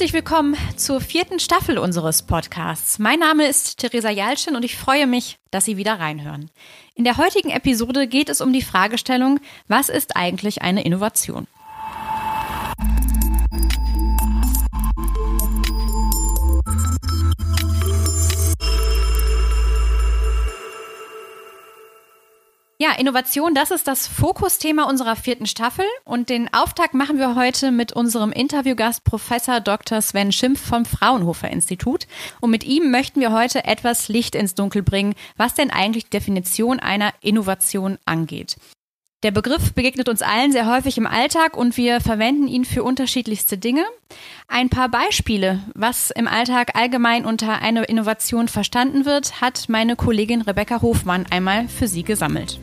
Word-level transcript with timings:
Herzlich 0.00 0.14
willkommen 0.14 0.56
zur 0.76 1.02
vierten 1.02 1.38
Staffel 1.38 1.76
unseres 1.76 2.22
Podcasts. 2.22 2.98
Mein 2.98 3.18
Name 3.18 3.46
ist 3.46 3.80
Theresa 3.80 4.08
Jalschen 4.08 4.56
und 4.56 4.64
ich 4.64 4.74
freue 4.74 5.06
mich, 5.06 5.38
dass 5.50 5.66
Sie 5.66 5.76
wieder 5.76 6.00
reinhören. 6.00 6.50
In 6.94 7.04
der 7.04 7.18
heutigen 7.18 7.50
Episode 7.50 8.06
geht 8.06 8.30
es 8.30 8.40
um 8.40 8.54
die 8.54 8.62
Fragestellung, 8.62 9.40
was 9.68 9.90
ist 9.90 10.16
eigentlich 10.16 10.62
eine 10.62 10.84
Innovation? 10.84 11.46
Ja, 22.82 22.92
Innovation, 22.92 23.54
das 23.54 23.70
ist 23.70 23.86
das 23.86 24.06
Fokusthema 24.06 24.84
unserer 24.84 25.14
vierten 25.14 25.44
Staffel 25.44 25.84
und 26.04 26.30
den 26.30 26.50
Auftakt 26.54 26.94
machen 26.94 27.18
wir 27.18 27.34
heute 27.34 27.72
mit 27.72 27.92
unserem 27.92 28.32
Interviewgast 28.32 29.04
Professor 29.04 29.60
Dr. 29.60 30.00
Sven 30.00 30.32
Schimpf 30.32 30.66
vom 30.66 30.86
Fraunhofer 30.86 31.50
Institut 31.50 32.06
und 32.40 32.50
mit 32.50 32.64
ihm 32.64 32.90
möchten 32.90 33.20
wir 33.20 33.32
heute 33.32 33.66
etwas 33.66 34.08
Licht 34.08 34.34
ins 34.34 34.54
Dunkel 34.54 34.82
bringen, 34.82 35.12
was 35.36 35.52
denn 35.52 35.70
eigentlich 35.70 36.04
die 36.04 36.16
Definition 36.16 36.80
einer 36.80 37.12
Innovation 37.20 37.98
angeht. 38.06 38.56
Der 39.24 39.30
Begriff 39.30 39.74
begegnet 39.74 40.08
uns 40.08 40.22
allen 40.22 40.50
sehr 40.50 40.64
häufig 40.64 40.96
im 40.96 41.06
Alltag 41.06 41.58
und 41.58 41.76
wir 41.76 42.00
verwenden 42.00 42.48
ihn 42.48 42.64
für 42.64 42.82
unterschiedlichste 42.82 43.58
Dinge. 43.58 43.84
Ein 44.48 44.70
paar 44.70 44.88
Beispiele, 44.88 45.60
was 45.74 46.10
im 46.10 46.26
Alltag 46.26 46.74
allgemein 46.74 47.26
unter 47.26 47.60
einer 47.60 47.86
Innovation 47.90 48.48
verstanden 48.48 49.04
wird, 49.04 49.42
hat 49.42 49.68
meine 49.68 49.96
Kollegin 49.96 50.40
Rebecca 50.40 50.80
Hofmann 50.80 51.26
einmal 51.30 51.68
für 51.68 51.86
Sie 51.86 52.04
gesammelt. 52.04 52.58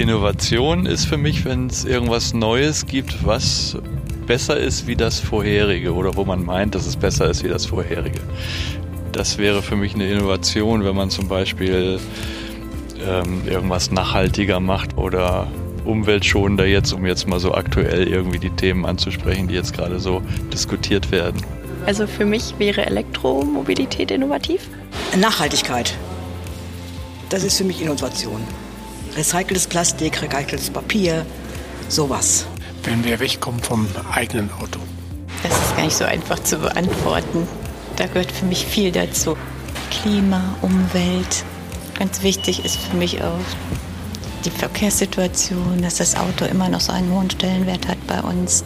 Innovation 0.00 0.86
ist 0.86 1.04
für 1.04 1.18
mich, 1.18 1.44
wenn 1.44 1.66
es 1.66 1.84
irgendwas 1.84 2.32
Neues 2.32 2.86
gibt, 2.86 3.26
was 3.26 3.76
besser 4.26 4.56
ist 4.56 4.86
wie 4.86 4.96
das 4.96 5.20
vorherige 5.20 5.92
oder 5.92 6.16
wo 6.16 6.24
man 6.24 6.42
meint, 6.42 6.74
dass 6.74 6.86
es 6.86 6.96
besser 6.96 7.28
ist 7.28 7.44
wie 7.44 7.48
das 7.48 7.66
vorherige. 7.66 8.20
Das 9.12 9.36
wäre 9.36 9.60
für 9.60 9.76
mich 9.76 9.94
eine 9.94 10.10
Innovation, 10.10 10.84
wenn 10.84 10.96
man 10.96 11.10
zum 11.10 11.28
Beispiel 11.28 12.00
ähm, 13.06 13.42
irgendwas 13.46 13.90
nachhaltiger 13.90 14.58
macht 14.58 14.96
oder 14.96 15.48
umweltschonender 15.84 16.64
jetzt, 16.64 16.94
um 16.94 17.04
jetzt 17.04 17.28
mal 17.28 17.38
so 17.38 17.52
aktuell 17.52 18.08
irgendwie 18.08 18.38
die 18.38 18.50
Themen 18.50 18.86
anzusprechen, 18.86 19.48
die 19.48 19.54
jetzt 19.54 19.74
gerade 19.74 20.00
so 20.00 20.22
diskutiert 20.50 21.12
werden. 21.12 21.42
Also 21.84 22.06
für 22.06 22.24
mich 22.24 22.54
wäre 22.56 22.86
Elektromobilität 22.86 24.10
innovativ. 24.10 24.66
Nachhaltigkeit. 25.18 25.94
Das 27.28 27.44
ist 27.44 27.58
für 27.58 27.64
mich 27.64 27.82
Innovation. 27.82 28.40
Recyceltes 29.16 29.66
Plastik, 29.66 30.22
recyceltes 30.22 30.70
Papier, 30.70 31.26
sowas. 31.88 32.46
Wenn 32.84 33.04
wir 33.04 33.18
wegkommen 33.18 33.60
vom 33.60 33.88
eigenen 34.12 34.50
Auto. 34.52 34.78
Das 35.42 35.52
ist 35.52 35.76
gar 35.76 35.84
nicht 35.84 35.96
so 35.96 36.04
einfach 36.04 36.38
zu 36.40 36.58
beantworten. 36.58 37.46
Da 37.96 38.06
gehört 38.06 38.30
für 38.30 38.46
mich 38.46 38.64
viel 38.64 38.92
dazu. 38.92 39.36
Klima, 39.90 40.54
Umwelt. 40.62 41.44
Ganz 41.98 42.22
wichtig 42.22 42.64
ist 42.64 42.76
für 42.76 42.96
mich 42.96 43.20
auch 43.22 43.40
die 44.44 44.50
Verkehrssituation, 44.50 45.82
dass 45.82 45.96
das 45.96 46.16
Auto 46.16 46.44
immer 46.44 46.68
noch 46.68 46.80
so 46.80 46.92
einen 46.92 47.12
hohen 47.12 47.30
Stellenwert 47.30 47.88
hat 47.88 47.98
bei 48.06 48.20
uns. 48.20 48.64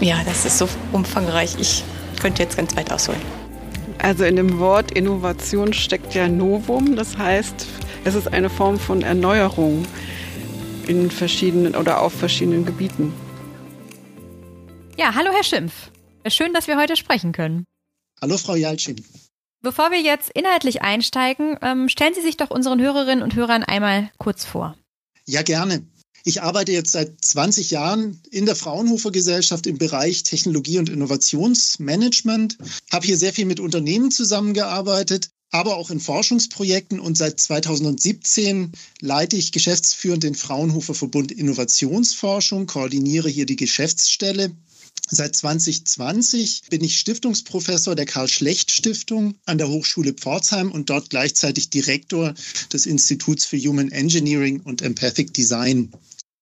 Ja, 0.00 0.20
das 0.24 0.44
ist 0.44 0.58
so 0.58 0.68
umfangreich. 0.92 1.56
Ich 1.58 1.82
könnte 2.20 2.42
jetzt 2.42 2.56
ganz 2.56 2.76
weit 2.76 2.92
ausholen. 2.92 3.20
Also 3.98 4.24
in 4.24 4.36
dem 4.36 4.58
Wort 4.58 4.92
Innovation 4.92 5.72
steckt 5.72 6.14
ja 6.14 6.28
Novum. 6.28 6.94
Das 6.94 7.16
heißt, 7.16 7.66
es 8.04 8.14
ist 8.14 8.28
eine 8.28 8.50
Form 8.50 8.78
von 8.78 9.02
Erneuerung 9.02 9.86
in 10.86 11.10
verschiedenen 11.10 11.76
oder 11.76 12.00
auf 12.00 12.12
verschiedenen 12.12 12.64
Gebieten. 12.64 13.12
Ja, 14.96 15.14
hallo 15.14 15.30
Herr 15.32 15.44
Schimpf. 15.44 15.72
Schön, 16.26 16.52
dass 16.52 16.66
wir 16.66 16.78
heute 16.78 16.96
sprechen 16.96 17.32
können. 17.32 17.64
Hallo 18.20 18.38
Frau 18.38 18.54
Jalcin. 18.54 19.04
Bevor 19.62 19.92
wir 19.92 20.00
jetzt 20.00 20.30
inhaltlich 20.30 20.82
einsteigen, 20.82 21.56
ähm, 21.62 21.88
stellen 21.88 22.14
Sie 22.14 22.22
sich 22.22 22.36
doch 22.36 22.50
unseren 22.50 22.80
Hörerinnen 22.80 23.22
und 23.22 23.34
Hörern 23.36 23.62
einmal 23.62 24.10
kurz 24.18 24.44
vor. 24.44 24.76
Ja, 25.26 25.42
gerne. 25.42 25.86
Ich 26.24 26.42
arbeite 26.42 26.72
jetzt 26.72 26.92
seit 26.92 27.24
20 27.24 27.70
Jahren 27.70 28.20
in 28.30 28.46
der 28.46 28.54
Fraunhofer 28.54 29.10
Gesellschaft 29.10 29.66
im 29.66 29.78
Bereich 29.78 30.22
Technologie 30.22 30.78
und 30.78 30.88
Innovationsmanagement, 30.88 32.58
habe 32.92 33.06
hier 33.06 33.16
sehr 33.16 33.32
viel 33.32 33.44
mit 33.44 33.58
Unternehmen 33.58 34.10
zusammengearbeitet, 34.10 35.30
aber 35.52 35.76
auch 35.76 35.90
in 35.90 36.00
Forschungsprojekten 36.00 36.98
und 36.98 37.16
seit 37.16 37.38
2017 37.38 38.72
leite 39.00 39.36
ich 39.36 39.52
geschäftsführend 39.52 40.22
den 40.22 40.34
Fraunhofer 40.34 40.94
Verbund 40.94 41.30
Innovationsforschung, 41.30 42.66
koordiniere 42.66 43.28
hier 43.28 43.46
die 43.46 43.56
Geschäftsstelle. 43.56 44.50
Seit 45.10 45.36
2020 45.36 46.62
bin 46.70 46.82
ich 46.82 46.98
Stiftungsprofessor 46.98 47.94
der 47.94 48.06
Karl-Schlecht-Stiftung 48.06 49.34
an 49.44 49.58
der 49.58 49.68
Hochschule 49.68 50.14
Pforzheim 50.14 50.72
und 50.72 50.88
dort 50.88 51.10
gleichzeitig 51.10 51.68
Direktor 51.68 52.32
des 52.72 52.86
Instituts 52.86 53.44
für 53.44 53.58
Human 53.58 53.92
Engineering 53.92 54.60
und 54.60 54.80
Empathic 54.80 55.34
Design. 55.34 55.92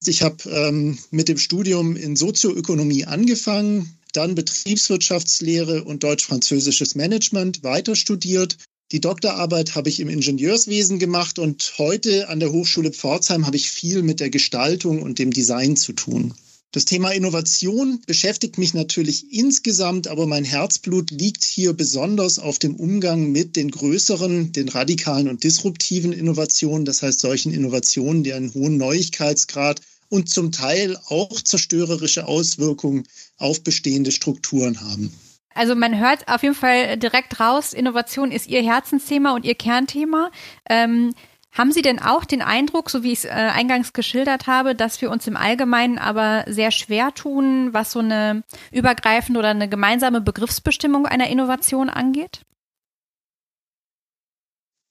Ich 0.07 0.23
habe 0.23 0.49
ähm, 0.51 0.99
mit 1.11 1.29
dem 1.29 1.37
Studium 1.37 1.97
in 1.97 2.15
Sozioökonomie 2.15 3.07
angefangen, 3.07 3.99
dann 4.13 4.37
Betriebswirtschaftslehre 4.37 5.83
und 5.83 6.05
deutsch-französisches 6.05 6.95
Management 6.95 7.65
weiter 7.65 7.97
studiert 7.97 8.57
die 8.93 9.01
Doktorarbeit 9.01 9.77
habe 9.77 9.89
ich 9.89 10.01
im 10.01 10.09
Ingenieurswesen 10.09 10.99
gemacht 10.99 11.39
und 11.39 11.75
heute 11.79 12.29
an 12.29 12.41
der 12.41 12.51
Hochschule 12.51 12.91
Pforzheim 12.91 13.47
habe 13.47 13.57
ich 13.57 13.71
viel 13.71 14.03
mit 14.03 14.19
der 14.19 14.31
Gestaltung 14.31 15.03
und 15.03 15.21
dem 15.21 15.33
Design 15.33 15.77
zu 15.77 15.93
tun. 15.93 16.35
Das 16.73 16.85
Thema 16.85 17.11
Innovation 17.11 18.01
beschäftigt 18.07 18.59
mich 18.59 18.75
natürlich 18.75 19.33
insgesamt, 19.33 20.09
aber 20.09 20.27
mein 20.27 20.45
Herzblut 20.45 21.11
liegt 21.13 21.45
hier 21.45 21.73
besonders 21.73 22.39
auf 22.39 22.59
dem 22.59 22.75
Umgang 22.77 23.31
mit 23.31 23.57
den 23.57 23.71
größeren, 23.71 24.53
den 24.53 24.69
radikalen 24.69 25.29
und 25.29 25.45
disruptiven 25.45 26.13
Innovationen, 26.13 26.85
das 26.85 27.03
heißt 27.03 27.21
solchen 27.21 27.53
Innovationen, 27.53 28.25
die 28.25 28.33
einen 28.33 28.55
hohen 28.55 28.77
Neuigkeitsgrad 28.77 29.81
und 30.09 30.29
zum 30.29 30.51
Teil 30.53 30.97
auch 31.07 31.41
zerstörerische 31.41 32.27
Auswirkungen 32.27 33.05
auf 33.37 33.63
bestehende 33.63 34.11
Strukturen 34.11 34.81
haben. 34.81 35.13
Also 35.55 35.75
man 35.75 35.99
hört 35.99 36.29
auf 36.29 36.43
jeden 36.43 36.55
Fall 36.55 36.97
direkt 36.97 37.41
raus, 37.41 37.73
Innovation 37.73 38.31
ist 38.31 38.49
Ihr 38.49 38.63
Herzensthema 38.63 39.35
und 39.35 39.45
Ihr 39.45 39.55
Kernthema. 39.55 40.31
Ähm, 40.69 41.13
haben 41.53 41.73
Sie 41.73 41.83
denn 41.83 41.99
auch 41.99 42.25
den 42.25 42.43
Eindruck, 42.43 42.91
so 42.91 43.03
wie 43.03 43.13
ich 43.13 43.21
es 43.21 43.25
äh, 43.25 43.31
eingangs 43.31 43.93
geschildert 43.93 44.47
habe, 44.47 44.77
dass 44.77 45.01
wir 45.03 45.11
uns 45.11 45.27
im 45.27 45.37
Allgemeinen 45.37 45.99
aber 45.99 46.45
sehr 46.47 46.71
schwer 46.71 47.13
tun, 47.13 47.73
was 47.73 47.93
so 47.93 47.99
eine 47.99 48.45
übergreifende 48.71 49.41
oder 49.41 49.49
eine 49.49 49.69
gemeinsame 49.69 50.21
Begriffsbestimmung 50.21 51.07
einer 51.07 51.29
Innovation 51.29 51.91
angeht? 51.91 52.43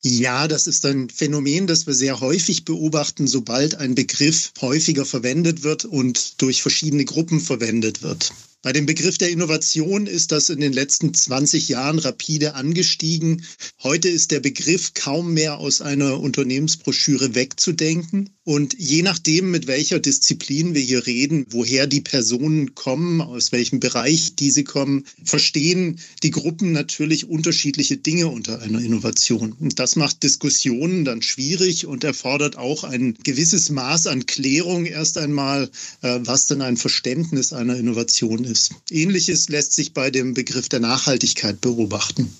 Ja, 0.01 0.47
das 0.47 0.67
ist 0.67 0.85
ein 0.85 1.09
Phänomen, 1.09 1.67
das 1.67 1.85
wir 1.85 1.93
sehr 1.93 2.21
häufig 2.21 2.63
beobachten, 2.63 3.27
sobald 3.27 3.75
ein 3.75 3.95
Begriff 3.95 4.53
häufiger 4.61 5.05
verwendet 5.05 5.63
wird 5.63 5.83
und 5.83 6.41
durch 6.41 6.61
verschiedene 6.61 7.03
Gruppen 7.03 7.41
verwendet 7.41 8.01
wird. 8.01 8.33
Bei 8.61 8.73
dem 8.73 8.85
Begriff 8.85 9.17
der 9.17 9.29
Innovation 9.29 10.05
ist 10.05 10.33
das 10.33 10.49
in 10.49 10.59
den 10.59 10.73
letzten 10.73 11.13
20 11.13 11.69
Jahren 11.69 11.97
rapide 11.97 12.55
angestiegen. 12.55 13.45
Heute 13.81 14.09
ist 14.09 14.31
der 14.31 14.41
Begriff 14.41 14.93
kaum 14.93 15.33
mehr 15.33 15.59
aus 15.59 15.79
einer 15.79 16.19
Unternehmensbroschüre 16.19 17.35
wegzudenken. 17.35 18.31
Und 18.43 18.75
je 18.77 19.01
nachdem, 19.01 19.51
mit 19.51 19.67
welcher 19.67 19.99
Disziplin 19.99 20.73
wir 20.73 20.81
hier 20.81 21.05
reden, 21.05 21.45
woher 21.51 21.87
die 21.87 22.01
Personen 22.01 22.75
kommen, 22.75 23.21
aus 23.21 23.53
welchem 23.53 23.79
Bereich 23.79 24.35
diese 24.35 24.65
kommen, 24.65 25.05
verstehen 25.23 25.99
die 26.23 26.31
Gruppen 26.31 26.73
natürlich 26.73 27.29
unterschiedliche 27.29 27.95
Dinge 27.95 28.27
unter 28.27 28.61
einer 28.61 28.81
Innovation. 28.81 29.53
Und 29.53 29.79
das 29.79 29.95
macht 29.95 30.23
Diskussionen 30.23 31.05
dann 31.05 31.21
schwierig 31.21 31.85
und 31.85 32.03
erfordert 32.03 32.57
auch 32.57 32.83
ein 32.83 33.13
gewisses 33.23 33.69
Maß 33.69 34.07
an 34.07 34.25
Klärung 34.25 34.85
erst 34.85 35.17
einmal, 35.17 35.69
äh, 36.01 36.19
was 36.23 36.47
denn 36.47 36.61
ein 36.61 36.75
Verständnis 36.75 37.53
einer 37.53 37.77
Innovation 37.77 38.43
ist. 38.43 38.48
Ähnliches 38.89 39.49
lässt 39.49 39.73
sich 39.73 39.93
bei 39.93 40.11
dem 40.11 40.33
Begriff 40.33 40.69
der 40.69 40.79
Nachhaltigkeit 40.79 41.61
beobachten. 41.61 42.33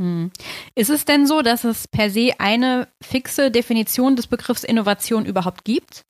Hm. 0.00 0.30
Ist 0.74 0.90
es 0.90 1.04
denn 1.04 1.26
so, 1.26 1.42
dass 1.42 1.64
es 1.64 1.88
per 1.88 2.10
se 2.10 2.38
eine 2.38 2.88
fixe 3.02 3.50
Definition 3.50 4.16
des 4.16 4.26
Begriffs 4.26 4.64
Innovation 4.64 5.24
überhaupt 5.24 5.64
gibt? 5.64 6.02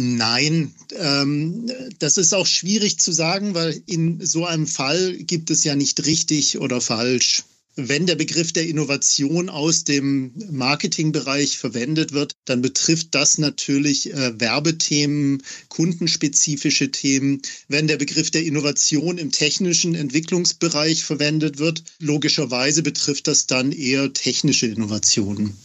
Nein, 0.00 0.74
ähm, 0.92 1.68
das 1.98 2.18
ist 2.18 2.32
auch 2.32 2.46
schwierig 2.46 3.00
zu 3.00 3.10
sagen, 3.10 3.54
weil 3.54 3.82
in 3.86 4.24
so 4.24 4.46
einem 4.46 4.68
Fall 4.68 5.14
gibt 5.14 5.50
es 5.50 5.64
ja 5.64 5.74
nicht 5.74 6.06
richtig 6.06 6.58
oder 6.58 6.80
falsch. 6.80 7.42
Wenn 7.80 8.06
der 8.06 8.16
Begriff 8.16 8.52
der 8.52 8.66
Innovation 8.66 9.48
aus 9.48 9.84
dem 9.84 10.32
Marketingbereich 10.50 11.58
verwendet 11.58 12.12
wird, 12.12 12.34
dann 12.44 12.60
betrifft 12.60 13.14
das 13.14 13.38
natürlich 13.38 14.12
äh, 14.12 14.40
Werbethemen, 14.40 15.44
kundenspezifische 15.68 16.90
Themen. 16.90 17.40
Wenn 17.68 17.86
der 17.86 17.96
Begriff 17.96 18.32
der 18.32 18.42
Innovation 18.42 19.16
im 19.16 19.30
technischen 19.30 19.94
Entwicklungsbereich 19.94 21.04
verwendet 21.04 21.58
wird, 21.58 21.84
logischerweise 22.00 22.82
betrifft 22.82 23.28
das 23.28 23.46
dann 23.46 23.70
eher 23.70 24.12
technische 24.12 24.66
Innovationen 24.66 25.56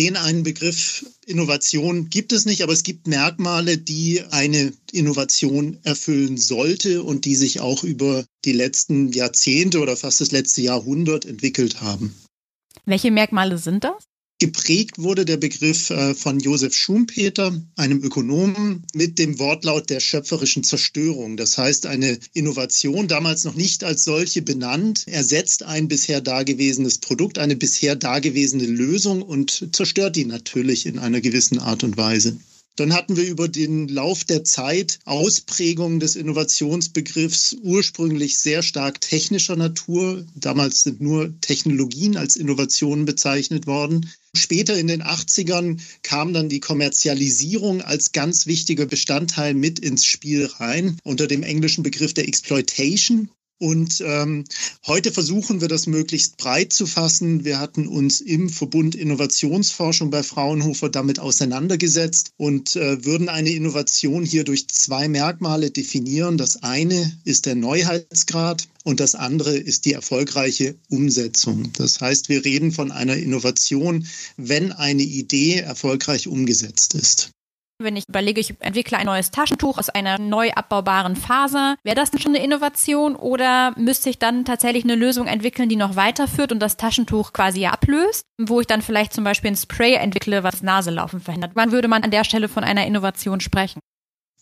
den 0.00 0.16
einen 0.16 0.44
Begriff 0.44 1.04
Innovation 1.26 2.08
gibt 2.08 2.32
es 2.32 2.46
nicht, 2.46 2.62
aber 2.62 2.72
es 2.72 2.84
gibt 2.84 3.06
Merkmale, 3.06 3.76
die 3.76 4.22
eine 4.30 4.72
Innovation 4.92 5.78
erfüllen 5.82 6.38
sollte 6.38 7.02
und 7.02 7.26
die 7.26 7.36
sich 7.36 7.60
auch 7.60 7.84
über 7.84 8.24
die 8.46 8.52
letzten 8.52 9.12
Jahrzehnte 9.12 9.78
oder 9.78 9.98
fast 9.98 10.22
das 10.22 10.30
letzte 10.30 10.62
Jahrhundert 10.62 11.26
entwickelt 11.26 11.82
haben. 11.82 12.14
Welche 12.86 13.10
Merkmale 13.10 13.58
sind 13.58 13.84
das? 13.84 14.09
Geprägt 14.42 14.98
wurde 14.98 15.26
der 15.26 15.36
Begriff 15.36 15.90
äh, 15.90 16.14
von 16.14 16.40
Josef 16.40 16.74
Schumpeter, 16.74 17.62
einem 17.76 18.02
Ökonomen, 18.02 18.86
mit 18.94 19.18
dem 19.18 19.38
Wortlaut 19.38 19.90
der 19.90 20.00
schöpferischen 20.00 20.64
Zerstörung. 20.64 21.36
Das 21.36 21.58
heißt, 21.58 21.84
eine 21.84 22.18
Innovation, 22.32 23.06
damals 23.06 23.44
noch 23.44 23.54
nicht 23.54 23.84
als 23.84 24.04
solche 24.04 24.40
benannt, 24.40 25.06
ersetzt 25.06 25.62
ein 25.62 25.88
bisher 25.88 26.22
dagewesenes 26.22 26.98
Produkt, 26.98 27.36
eine 27.36 27.54
bisher 27.54 27.96
dagewesene 27.96 28.64
Lösung 28.64 29.20
und 29.20 29.68
zerstört 29.72 30.16
die 30.16 30.24
natürlich 30.24 30.86
in 30.86 30.98
einer 30.98 31.20
gewissen 31.20 31.58
Art 31.58 31.84
und 31.84 31.98
Weise. 31.98 32.38
Dann 32.76 32.94
hatten 32.94 33.16
wir 33.18 33.28
über 33.28 33.46
den 33.46 33.88
Lauf 33.88 34.24
der 34.24 34.42
Zeit 34.42 35.00
Ausprägungen 35.04 36.00
des 36.00 36.16
Innovationsbegriffs 36.16 37.58
ursprünglich 37.62 38.38
sehr 38.38 38.62
stark 38.62 39.02
technischer 39.02 39.56
Natur. 39.56 40.24
Damals 40.34 40.84
sind 40.84 41.02
nur 41.02 41.38
Technologien 41.42 42.16
als 42.16 42.36
Innovationen 42.36 43.04
bezeichnet 43.04 43.66
worden. 43.66 44.08
Später 44.36 44.78
in 44.78 44.86
den 44.86 45.02
80ern 45.02 45.80
kam 46.02 46.32
dann 46.32 46.48
die 46.48 46.60
Kommerzialisierung 46.60 47.82
als 47.82 48.12
ganz 48.12 48.46
wichtiger 48.46 48.86
Bestandteil 48.86 49.54
mit 49.54 49.80
ins 49.80 50.04
Spiel 50.04 50.46
rein 50.46 50.98
unter 51.02 51.26
dem 51.26 51.42
englischen 51.42 51.82
Begriff 51.82 52.14
der 52.14 52.28
Exploitation. 52.28 53.30
Und 53.60 54.02
ähm, 54.06 54.44
heute 54.86 55.12
versuchen 55.12 55.60
wir 55.60 55.68
das 55.68 55.86
möglichst 55.86 56.38
breit 56.38 56.72
zu 56.72 56.86
fassen. 56.86 57.44
Wir 57.44 57.60
hatten 57.60 57.86
uns 57.86 58.22
im 58.22 58.48
Verbund 58.48 58.94
Innovationsforschung 58.94 60.08
bei 60.08 60.22
Fraunhofer 60.22 60.88
damit 60.88 61.18
auseinandergesetzt 61.18 62.32
und 62.38 62.74
äh, 62.76 63.04
würden 63.04 63.28
eine 63.28 63.50
Innovation 63.50 64.24
hier 64.24 64.44
durch 64.44 64.66
zwei 64.68 65.08
Merkmale 65.08 65.70
definieren. 65.70 66.38
Das 66.38 66.62
eine 66.62 67.20
ist 67.24 67.44
der 67.44 67.54
Neuheitsgrad 67.54 68.66
und 68.84 68.98
das 68.98 69.14
andere 69.14 69.58
ist 69.58 69.84
die 69.84 69.92
erfolgreiche 69.92 70.76
Umsetzung. 70.88 71.70
Das 71.74 72.00
heißt, 72.00 72.30
wir 72.30 72.46
reden 72.46 72.72
von 72.72 72.90
einer 72.90 73.18
Innovation, 73.18 74.06
wenn 74.38 74.72
eine 74.72 75.02
Idee 75.02 75.56
erfolgreich 75.56 76.28
umgesetzt 76.28 76.94
ist. 76.94 77.30
Wenn 77.82 77.96
ich 77.96 78.06
überlege, 78.10 78.40
ich 78.40 78.54
entwickle 78.60 78.98
ein 78.98 79.06
neues 79.06 79.30
Taschentuch 79.30 79.78
aus 79.78 79.88
einer 79.88 80.18
neu 80.18 80.50
abbaubaren 80.50 81.16
Faser, 81.16 81.76
wäre 81.82 81.96
das 81.96 82.10
dann 82.10 82.20
schon 82.20 82.34
eine 82.34 82.44
Innovation 82.44 83.16
oder 83.16 83.72
müsste 83.78 84.10
ich 84.10 84.18
dann 84.18 84.44
tatsächlich 84.44 84.84
eine 84.84 84.96
Lösung 84.96 85.26
entwickeln, 85.26 85.70
die 85.70 85.76
noch 85.76 85.96
weiterführt 85.96 86.52
und 86.52 86.60
das 86.60 86.76
Taschentuch 86.76 87.32
quasi 87.32 87.64
ablöst, 87.64 88.26
wo 88.38 88.60
ich 88.60 88.66
dann 88.66 88.82
vielleicht 88.82 89.14
zum 89.14 89.24
Beispiel 89.24 89.52
ein 89.52 89.56
Spray 89.56 89.94
entwickle, 89.94 90.44
was 90.44 90.62
Naselaufen 90.62 91.20
verhindert? 91.20 91.52
Wann 91.54 91.72
würde 91.72 91.88
man 91.88 92.02
an 92.02 92.10
der 92.10 92.24
Stelle 92.24 92.48
von 92.48 92.64
einer 92.64 92.86
Innovation 92.86 93.40
sprechen? 93.40 93.80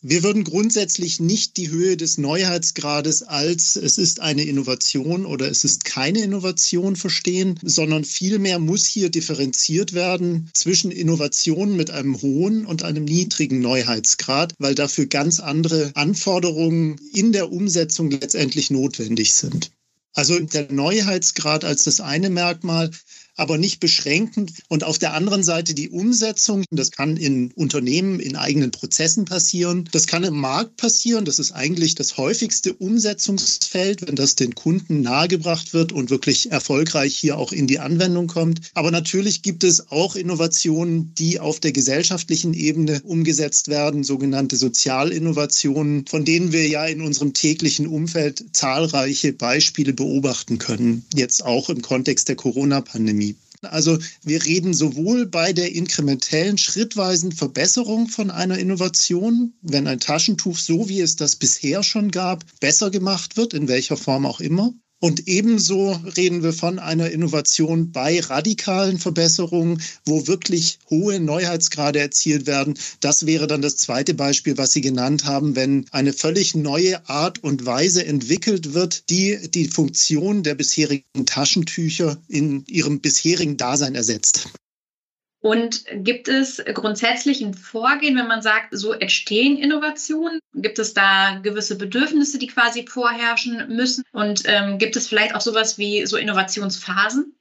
Wir 0.00 0.22
würden 0.22 0.44
grundsätzlich 0.44 1.18
nicht 1.18 1.56
die 1.56 1.70
Höhe 1.70 1.96
des 1.96 2.18
Neuheitsgrades 2.18 3.24
als 3.24 3.74
es 3.74 3.98
ist 3.98 4.20
eine 4.20 4.44
Innovation 4.44 5.26
oder 5.26 5.50
es 5.50 5.64
ist 5.64 5.84
keine 5.84 6.20
Innovation 6.20 6.94
verstehen, 6.94 7.58
sondern 7.64 8.04
vielmehr 8.04 8.60
muss 8.60 8.86
hier 8.86 9.10
differenziert 9.10 9.94
werden 9.94 10.50
zwischen 10.54 10.92
Innovationen 10.92 11.76
mit 11.76 11.90
einem 11.90 12.22
hohen 12.22 12.64
und 12.64 12.84
einem 12.84 13.06
niedrigen 13.06 13.58
Neuheitsgrad, 13.58 14.54
weil 14.58 14.76
dafür 14.76 15.06
ganz 15.06 15.40
andere 15.40 15.90
Anforderungen 15.94 17.00
in 17.12 17.32
der 17.32 17.50
Umsetzung 17.50 18.12
letztendlich 18.12 18.70
notwendig 18.70 19.34
sind. 19.34 19.72
Also 20.14 20.38
der 20.38 20.70
Neuheitsgrad 20.72 21.64
als 21.64 21.84
das 21.84 22.00
eine 22.00 22.30
Merkmal, 22.30 22.90
aber 23.38 23.56
nicht 23.56 23.80
beschränkend. 23.80 24.52
Und 24.68 24.84
auf 24.84 24.98
der 24.98 25.14
anderen 25.14 25.42
Seite 25.42 25.74
die 25.74 25.88
Umsetzung, 25.88 26.64
das 26.70 26.90
kann 26.90 27.16
in 27.16 27.52
Unternehmen, 27.52 28.20
in 28.20 28.36
eigenen 28.36 28.70
Prozessen 28.70 29.24
passieren. 29.24 29.88
Das 29.92 30.06
kann 30.06 30.24
im 30.24 30.38
Markt 30.38 30.76
passieren. 30.76 31.24
Das 31.24 31.38
ist 31.38 31.52
eigentlich 31.52 31.94
das 31.94 32.16
häufigste 32.16 32.74
Umsetzungsfeld, 32.74 34.06
wenn 34.06 34.16
das 34.16 34.34
den 34.34 34.54
Kunden 34.54 35.00
nahegebracht 35.00 35.72
wird 35.72 35.92
und 35.92 36.10
wirklich 36.10 36.50
erfolgreich 36.50 37.14
hier 37.16 37.38
auch 37.38 37.52
in 37.52 37.66
die 37.66 37.78
Anwendung 37.78 38.26
kommt. 38.26 38.60
Aber 38.74 38.90
natürlich 38.90 39.42
gibt 39.42 39.64
es 39.64 39.90
auch 39.90 40.16
Innovationen, 40.16 41.14
die 41.14 41.40
auf 41.40 41.60
der 41.60 41.72
gesellschaftlichen 41.72 42.54
Ebene 42.54 43.00
umgesetzt 43.04 43.68
werden, 43.68 44.02
sogenannte 44.04 44.56
Sozialinnovationen, 44.56 46.06
von 46.06 46.24
denen 46.24 46.52
wir 46.52 46.66
ja 46.66 46.84
in 46.86 47.00
unserem 47.00 47.34
täglichen 47.34 47.86
Umfeld 47.86 48.44
zahlreiche 48.52 49.32
Beispiele 49.32 49.92
beobachten 49.92 50.58
können, 50.58 51.04
jetzt 51.14 51.44
auch 51.44 51.70
im 51.70 51.82
Kontext 51.82 52.28
der 52.28 52.36
Corona-Pandemie. 52.36 53.27
Also 53.62 53.98
wir 54.22 54.44
reden 54.44 54.74
sowohl 54.74 55.26
bei 55.26 55.52
der 55.52 55.74
inkrementellen, 55.74 56.58
schrittweisen 56.58 57.32
Verbesserung 57.32 58.08
von 58.08 58.30
einer 58.30 58.58
Innovation, 58.58 59.54
wenn 59.62 59.86
ein 59.86 60.00
Taschentuch, 60.00 60.56
so 60.56 60.88
wie 60.88 61.00
es 61.00 61.16
das 61.16 61.36
bisher 61.36 61.82
schon 61.82 62.10
gab, 62.10 62.44
besser 62.60 62.90
gemacht 62.90 63.36
wird, 63.36 63.54
in 63.54 63.68
welcher 63.68 63.96
Form 63.96 64.26
auch 64.26 64.40
immer, 64.40 64.72
und 65.00 65.28
ebenso 65.28 65.92
reden 66.16 66.42
wir 66.42 66.52
von 66.52 66.78
einer 66.78 67.10
Innovation 67.10 67.92
bei 67.92 68.18
radikalen 68.20 68.98
Verbesserungen, 68.98 69.80
wo 70.04 70.26
wirklich 70.26 70.80
hohe 70.90 71.20
Neuheitsgrade 71.20 72.00
erzielt 72.00 72.46
werden. 72.46 72.78
Das 73.00 73.24
wäre 73.24 73.46
dann 73.46 73.62
das 73.62 73.76
zweite 73.76 74.14
Beispiel, 74.14 74.58
was 74.58 74.72
Sie 74.72 74.80
genannt 74.80 75.24
haben, 75.24 75.54
wenn 75.54 75.86
eine 75.92 76.12
völlig 76.12 76.56
neue 76.56 77.08
Art 77.08 77.44
und 77.44 77.64
Weise 77.64 78.04
entwickelt 78.04 78.74
wird, 78.74 79.08
die 79.10 79.38
die 79.48 79.68
Funktion 79.68 80.42
der 80.42 80.56
bisherigen 80.56 81.26
Taschentücher 81.26 82.20
in 82.26 82.64
ihrem 82.66 83.00
bisherigen 83.00 83.56
Dasein 83.56 83.94
ersetzt. 83.94 84.48
Und 85.40 85.84
gibt 85.92 86.28
es 86.28 86.62
grundsätzlich 86.74 87.40
ein 87.40 87.54
Vorgehen, 87.54 88.16
wenn 88.16 88.26
man 88.26 88.42
sagt, 88.42 88.76
so 88.76 88.92
entstehen 88.92 89.56
Innovationen? 89.56 90.40
Gibt 90.54 90.78
es 90.80 90.94
da 90.94 91.38
gewisse 91.42 91.78
Bedürfnisse, 91.78 92.38
die 92.38 92.48
quasi 92.48 92.86
vorherrschen 92.86 93.68
müssen? 93.68 94.02
Und 94.12 94.42
ähm, 94.46 94.78
gibt 94.78 94.96
es 94.96 95.06
vielleicht 95.06 95.34
auch 95.34 95.40
sowas 95.40 95.78
wie 95.78 96.06
so 96.06 96.16
Innovationsphasen? 96.16 97.37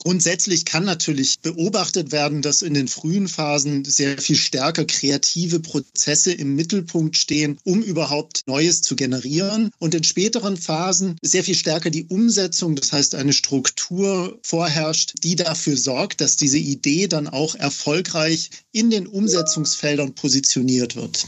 Grundsätzlich 0.00 0.64
kann 0.64 0.84
natürlich 0.84 1.40
beobachtet 1.40 2.12
werden, 2.12 2.40
dass 2.40 2.62
in 2.62 2.72
den 2.72 2.86
frühen 2.86 3.26
Phasen 3.26 3.84
sehr 3.84 4.18
viel 4.18 4.36
stärker 4.36 4.84
kreative 4.84 5.58
Prozesse 5.58 6.32
im 6.32 6.54
Mittelpunkt 6.54 7.16
stehen, 7.16 7.58
um 7.64 7.82
überhaupt 7.82 8.42
Neues 8.46 8.80
zu 8.82 8.94
generieren. 8.94 9.70
Und 9.78 9.94
in 9.96 10.04
späteren 10.04 10.56
Phasen 10.56 11.16
sehr 11.20 11.42
viel 11.42 11.56
stärker 11.56 11.90
die 11.90 12.04
Umsetzung, 12.04 12.76
das 12.76 12.92
heißt 12.92 13.16
eine 13.16 13.32
Struktur 13.32 14.38
vorherrscht, 14.42 15.14
die 15.24 15.34
dafür 15.34 15.76
sorgt, 15.76 16.20
dass 16.20 16.36
diese 16.36 16.58
Idee 16.58 17.08
dann 17.08 17.26
auch 17.26 17.56
erfolgreich 17.56 18.50
in 18.70 18.90
den 18.90 19.08
Umsetzungsfeldern 19.08 20.14
positioniert 20.14 20.94
wird. 20.94 21.26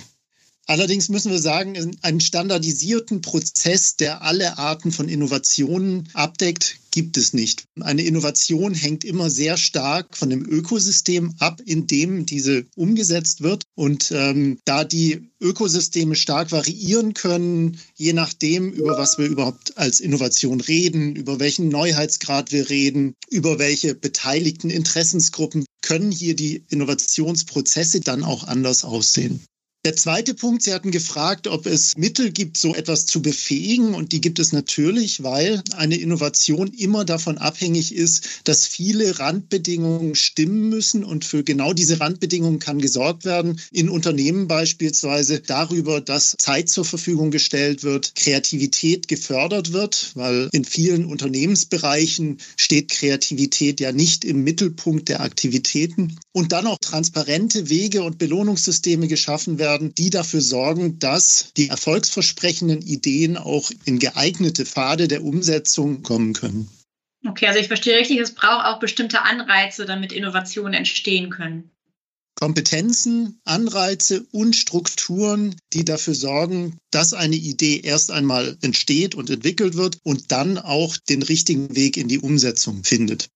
Allerdings 0.71 1.09
müssen 1.09 1.33
wir 1.33 1.41
sagen, 1.41 1.97
einen 2.03 2.21
standardisierten 2.21 3.23
Prozess, 3.23 3.97
der 3.97 4.23
alle 4.23 4.57
Arten 4.57 4.93
von 4.93 5.09
Innovationen 5.09 6.09
abdeckt, 6.15 6.77
gibt 6.93 7.17
es 7.17 7.33
nicht. 7.33 7.65
Eine 7.81 8.03
Innovation 8.03 8.73
hängt 8.73 9.03
immer 9.03 9.31
sehr 9.31 9.57
stark 9.57 10.17
von 10.17 10.31
dem 10.31 10.47
Ökosystem 10.47 11.35
ab, 11.41 11.61
in 11.65 11.89
dem 11.89 12.25
diese 12.25 12.67
umgesetzt 12.77 13.43
wird. 13.43 13.65
Und 13.75 14.13
ähm, 14.13 14.61
da 14.65 14.85
die 14.85 15.33
Ökosysteme 15.41 16.15
stark 16.15 16.53
variieren 16.53 17.15
können, 17.15 17.81
je 17.97 18.13
nachdem, 18.13 18.71
über 18.71 18.97
was 18.97 19.19
wir 19.19 19.27
überhaupt 19.27 19.77
als 19.77 19.99
Innovation 19.99 20.61
reden, 20.61 21.17
über 21.17 21.41
welchen 21.41 21.69
Neuheitsgrad 21.69 22.53
wir 22.53 22.71
reden, 22.71 23.15
über 23.29 23.59
welche 23.59 23.97
beteiligten 23.97 24.71
Interessensgruppen, 24.71 25.65
können 25.83 26.13
hier 26.13 26.37
die 26.37 26.63
Innovationsprozesse 26.69 28.03
dann 28.03 28.23
auch 28.23 28.45
anders 28.45 28.85
aussehen. 28.85 29.41
Der 29.87 29.97
zweite 29.97 30.35
Punkt, 30.35 30.63
Sie 30.63 30.75
hatten 30.75 30.91
gefragt, 30.91 31.47
ob 31.47 31.65
es 31.65 31.97
Mittel 31.97 32.33
gibt, 32.33 32.59
so 32.59 32.75
etwas 32.75 33.07
zu 33.07 33.23
befähigen. 33.23 33.95
Und 33.95 34.13
die 34.13 34.21
gibt 34.21 34.39
es 34.39 34.53
natürlich, 34.53 35.23
weil 35.23 35.63
eine 35.75 35.97
Innovation 35.97 36.71
immer 36.75 37.07
davon 37.07 37.39
abhängig 37.39 37.95
ist, 37.95 38.29
dass 38.45 38.67
viele 38.67 39.19
Randbedingungen 39.19 40.15
stimmen 40.17 40.69
müssen. 40.69 41.03
Und 41.03 41.25
für 41.25 41.45
genau 41.45 41.73
diese 41.73 41.99
Randbedingungen 41.99 42.59
kann 42.59 42.79
gesorgt 42.79 43.25
werden. 43.25 43.59
In 43.73 43.89
Unternehmen 43.89 44.49
beispielsweise 44.49 45.41
darüber, 45.41 46.03
dass 46.03 46.37
Zeit 46.39 46.69
zur 46.69 46.85
Verfügung 46.85 47.31
gestellt 47.31 47.83
wird, 47.83 48.15
Kreativität 48.15 49.09
gefördert 49.09 49.73
wird, 49.73 50.11
weil 50.13 50.51
in 50.53 50.67
vielen 50.67 51.07
Unternehmensbereichen 51.07 52.37
steht 52.59 52.91
Kreativität 52.91 53.81
ja 53.81 53.93
nicht 53.93 54.27
im 54.27 54.45
Mittelpunkt 54.45 55.09
der 55.09 55.23
Aktivitäten. 55.23 56.19
Und 56.33 56.53
dann 56.53 56.67
auch 56.67 56.79
transparente 56.83 57.71
Wege 57.71 58.03
und 58.03 58.19
Belohnungssysteme 58.19 59.09
geschaffen 59.09 59.59
werden 59.59 59.70
werden, 59.71 59.95
die 59.95 60.11
dafür 60.11 60.41
sorgen, 60.41 60.99
dass 60.99 61.53
die 61.57 61.69
erfolgsversprechenden 61.69 62.83
Ideen 62.83 63.37
auch 63.37 63.71
in 63.85 64.01
geeignete 64.01 64.67
Pfade 64.67 65.07
der 65.07 65.23
Umsetzung 65.23 66.03
kommen 66.03 66.33
können. 66.33 66.69
Okay, 67.27 67.47
also 67.47 67.61
ich 67.61 67.69
verstehe 67.69 67.97
richtig, 67.99 68.19
es 68.19 68.35
braucht 68.35 68.67
auch 68.67 68.81
bestimmte 68.81 69.23
Anreize, 69.23 69.87
damit 69.87 70.13
Innovationen 70.13 70.75
entstehen 70.75 71.31
können. 71.31 71.71
Kompetenzen, 72.35 73.39
Anreize 73.45 74.27
und 74.33 74.57
Strukturen, 74.57 75.55
die 75.73 75.85
dafür 75.85 76.15
sorgen, 76.15 76.79
dass 76.91 77.13
eine 77.13 77.37
Idee 77.37 77.81
erst 77.85 78.11
einmal 78.11 78.57
entsteht 78.63 79.15
und 79.15 79.29
entwickelt 79.31 79.75
wird 79.75 79.99
und 80.03 80.33
dann 80.33 80.59
auch 80.59 80.97
den 80.97 81.23
richtigen 81.23 81.77
Weg 81.77 81.97
in 81.97 82.09
die 82.09 82.19
Umsetzung 82.19 82.83
findet. 82.83 83.29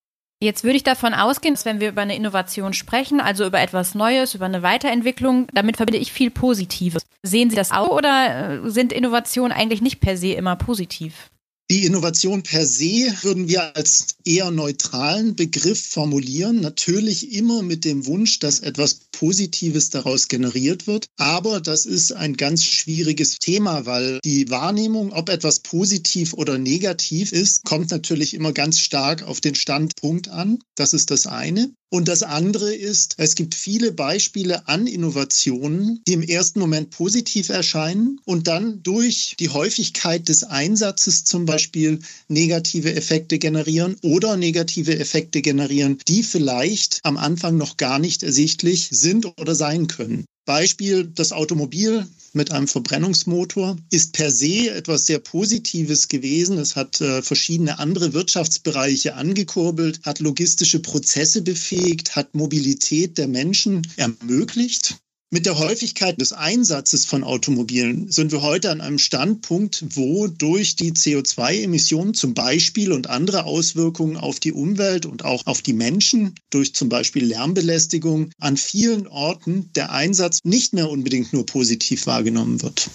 Jetzt 0.43 0.65
würde 0.65 0.77
ich 0.77 0.83
davon 0.83 1.15
ausgehen, 1.15 1.55
dass 1.55 1.65
wenn 1.65 1.81
wir 1.81 1.89
über 1.89 2.03
eine 2.03 2.17
Innovation 2.17 2.75
sprechen, 2.75 3.21
also 3.21 3.47
über 3.47 3.61
etwas 3.61 3.95
Neues, 3.95 4.35
über 4.35 4.45
eine 4.45 4.63
Weiterentwicklung, 4.63 5.47
damit 5.53 5.77
verbinde 5.77 6.01
ich 6.01 6.13
viel 6.13 6.31
Positives. 6.31 7.03
Sehen 7.23 7.51
Sie 7.51 7.57
das 7.57 7.71
auch 7.71 7.89
oder 7.89 8.65
äh, 8.65 8.71
sind 8.71 8.93
Innovationen 8.93 9.53
eigentlich 9.53 9.81
nicht 9.81 10.01
per 10.01 10.17
se 10.17 10.33
immer 10.33 10.57
positiv? 10.57 11.31
Die 11.71 11.87
Innovation 11.87 12.43
per 12.43 12.67
se 12.67 13.11
würden 13.23 13.49
wir 13.49 13.75
als 13.75 14.17
eher 14.27 14.51
neutralen 14.51 15.35
Begriff 15.35 15.83
formulieren. 15.83 16.61
Natürlich 16.61 17.33
immer 17.33 17.63
mit 17.63 17.87
dem 17.87 18.05
Wunsch, 18.05 18.39
dass 18.39 18.61
etwas 18.61 19.01
Positives 19.13 19.89
daraus 19.89 20.29
generiert 20.29 20.87
wird. 20.87 21.07
Aber 21.17 21.63
das 21.63 21.87
ist 21.87 22.13
ein 22.13 22.37
ganz 22.37 22.65
schwieriges 22.65 23.39
Thema, 23.39 23.87
weil 23.87 24.19
die 24.25 24.51
Wahrnehmung, 24.51 25.13
ob 25.13 25.31
etwas 25.31 25.61
positiv 25.61 26.35
oder 26.35 26.59
negativ 26.59 27.33
ist, 27.33 27.65
kommt 27.65 27.91
natürlich 27.91 28.35
immer 28.35 28.53
ganz 28.53 28.79
stark 28.79 29.23
auf 29.23 29.41
den 29.41 29.55
Standpunkt 29.55 30.29
an. 30.29 30.59
Das 30.75 30.93
ist 30.93 31.11
das 31.11 31.27
eine. 31.27 31.73
Und 31.95 32.09
das 32.09 32.25
andere 32.25 32.75
ist, 32.75 33.15
es 33.19 33.37
gibt 33.37 33.55
viele 33.55 33.93
Beispiele 33.93 34.67
an 34.67 34.89
Innovationen, 34.89 36.01
die 36.09 36.15
im 36.15 36.25
ersten 36.25 36.59
Moment 36.59 36.91
positiv 36.91 37.51
erscheinen 37.51 38.19
und 38.25 38.49
dann 38.49 38.83
durch 38.83 39.37
die 39.39 39.51
Häufigkeit 39.51 40.29
des 40.29 40.43
Einsatzes 40.43 41.23
zum 41.23 41.47
Beispiel 41.47 42.01
negative 42.27 42.97
Effekte 42.97 43.39
generieren 43.39 43.95
oder 44.03 44.37
negative 44.37 44.99
Effekte 44.99 45.41
generieren, 45.41 45.99
die 46.09 46.25
vielleicht 46.25 46.99
am 47.05 47.17
Anfang 47.17 47.59
noch 47.59 47.77
gar 47.77 48.01
nicht 48.01 48.25
ersichtlich 48.25 48.89
sind 48.91 49.27
oder 49.39 49.55
sein 49.55 49.87
können. 49.87 50.25
Beispiel, 50.45 51.05
das 51.05 51.33
Automobil 51.33 52.07
mit 52.35 52.51
einem 52.51 52.69
Verbrennungsmotor 52.69 53.77
ist 53.91 54.13
per 54.13 54.31
se 54.31 54.71
etwas 54.71 55.07
sehr 55.07 55.21
Positives 55.21 56.09
gewesen. 56.09 56.59
Es 56.59 56.77
hat 56.77 57.01
äh, 57.01 57.23
verschiedene 57.23 57.79
andere 57.79 58.13
Wirtschaftsbereiche 58.13 59.15
angekurbelt, 59.15 60.01
hat 60.03 60.19
logistische 60.19 60.81
Prozesse 60.81 61.43
befähigt, 61.43 62.17
hat 62.17 62.35
Mobilität 62.35 63.19
der 63.19 63.29
Menschen 63.29 63.87
ermöglicht. 63.97 64.97
Mit 65.35 65.47
der 65.47 65.59
Häufigkeit 65.59 66.21
des 66.21 66.33
Einsatzes 66.33 67.07
von 67.07 67.25
Automobilen 67.25 68.09
sind 68.09 68.31
wir 68.31 68.41
heute 68.41 68.71
an 68.71 68.81
einem 68.81 68.99
Standpunkt, 68.99 69.85
wo 69.97 70.29
durch 70.29 70.77
die 70.77 70.93
CO2-Emissionen 70.93 72.15
zum 72.15 72.35
Beispiel 72.35 72.93
und 72.93 73.11
andere 73.11 73.43
Auswirkungen 73.43 74.17
auf 74.17 74.39
die 74.39 74.53
Umwelt 74.53 75.07
und 75.07 75.25
auch 75.25 75.45
auf 75.47 75.61
die 75.61 75.73
Menschen, 75.73 76.37
durch 76.51 76.73
zum 76.73 76.89
Beispiel 76.89 77.25
Lärmbelästigung, 77.25 78.31
an 78.39 78.57
vielen 78.57 79.09
Orten 79.09 79.73
der 79.75 79.91
Einsatz 79.91 80.39
nicht 80.45 80.73
mehr 80.73 80.89
unbedingt 80.89 81.33
nur 81.33 81.45
positiv 81.45 82.07
wahrgenommen 82.07 82.63
wird. 82.63 82.89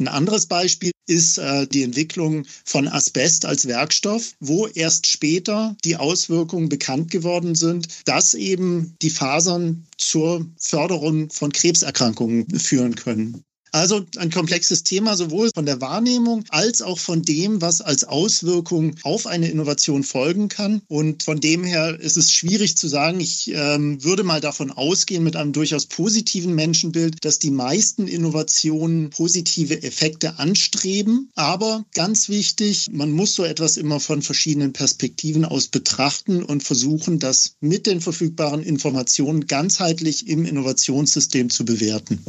Ein 0.00 0.08
anderes 0.08 0.46
Beispiel 0.46 0.92
ist 1.06 1.36
äh, 1.36 1.66
die 1.66 1.82
Entwicklung 1.82 2.46
von 2.64 2.88
Asbest 2.88 3.44
als 3.44 3.66
Werkstoff, 3.66 4.32
wo 4.40 4.66
erst 4.66 5.06
später 5.06 5.76
die 5.84 5.96
Auswirkungen 5.96 6.70
bekannt 6.70 7.10
geworden 7.10 7.54
sind, 7.54 7.86
dass 8.08 8.32
eben 8.32 8.96
die 9.02 9.10
Fasern 9.10 9.86
zur 9.98 10.46
Förderung 10.56 11.28
von 11.30 11.52
Krebserkrankungen 11.52 12.48
führen 12.58 12.94
können. 12.94 13.44
Also 13.72 14.04
ein 14.16 14.30
komplexes 14.30 14.82
Thema, 14.82 15.16
sowohl 15.16 15.50
von 15.54 15.66
der 15.66 15.80
Wahrnehmung 15.80 16.44
als 16.48 16.82
auch 16.82 16.98
von 16.98 17.22
dem, 17.22 17.60
was 17.60 17.80
als 17.80 18.04
Auswirkung 18.04 18.96
auf 19.02 19.26
eine 19.26 19.48
Innovation 19.48 20.02
folgen 20.02 20.48
kann. 20.48 20.82
Und 20.88 21.22
von 21.22 21.40
dem 21.40 21.62
her 21.62 21.98
ist 22.00 22.16
es 22.16 22.32
schwierig 22.32 22.76
zu 22.76 22.88
sagen, 22.88 23.20
ich 23.20 23.52
ähm, 23.54 24.02
würde 24.02 24.24
mal 24.24 24.40
davon 24.40 24.72
ausgehen, 24.72 25.22
mit 25.22 25.36
einem 25.36 25.52
durchaus 25.52 25.86
positiven 25.86 26.54
Menschenbild, 26.54 27.24
dass 27.24 27.38
die 27.38 27.50
meisten 27.50 28.08
Innovationen 28.08 29.10
positive 29.10 29.82
Effekte 29.82 30.38
anstreben. 30.38 31.30
Aber 31.34 31.84
ganz 31.94 32.28
wichtig, 32.28 32.88
man 32.92 33.12
muss 33.12 33.34
so 33.34 33.44
etwas 33.44 33.76
immer 33.76 34.00
von 34.00 34.22
verschiedenen 34.22 34.72
Perspektiven 34.72 35.44
aus 35.44 35.68
betrachten 35.68 36.42
und 36.42 36.62
versuchen, 36.62 37.18
das 37.18 37.54
mit 37.60 37.86
den 37.86 38.00
verfügbaren 38.00 38.62
Informationen 38.62 39.46
ganzheitlich 39.46 40.26
im 40.28 40.44
Innovationssystem 40.44 41.50
zu 41.50 41.64
bewerten. 41.64 42.20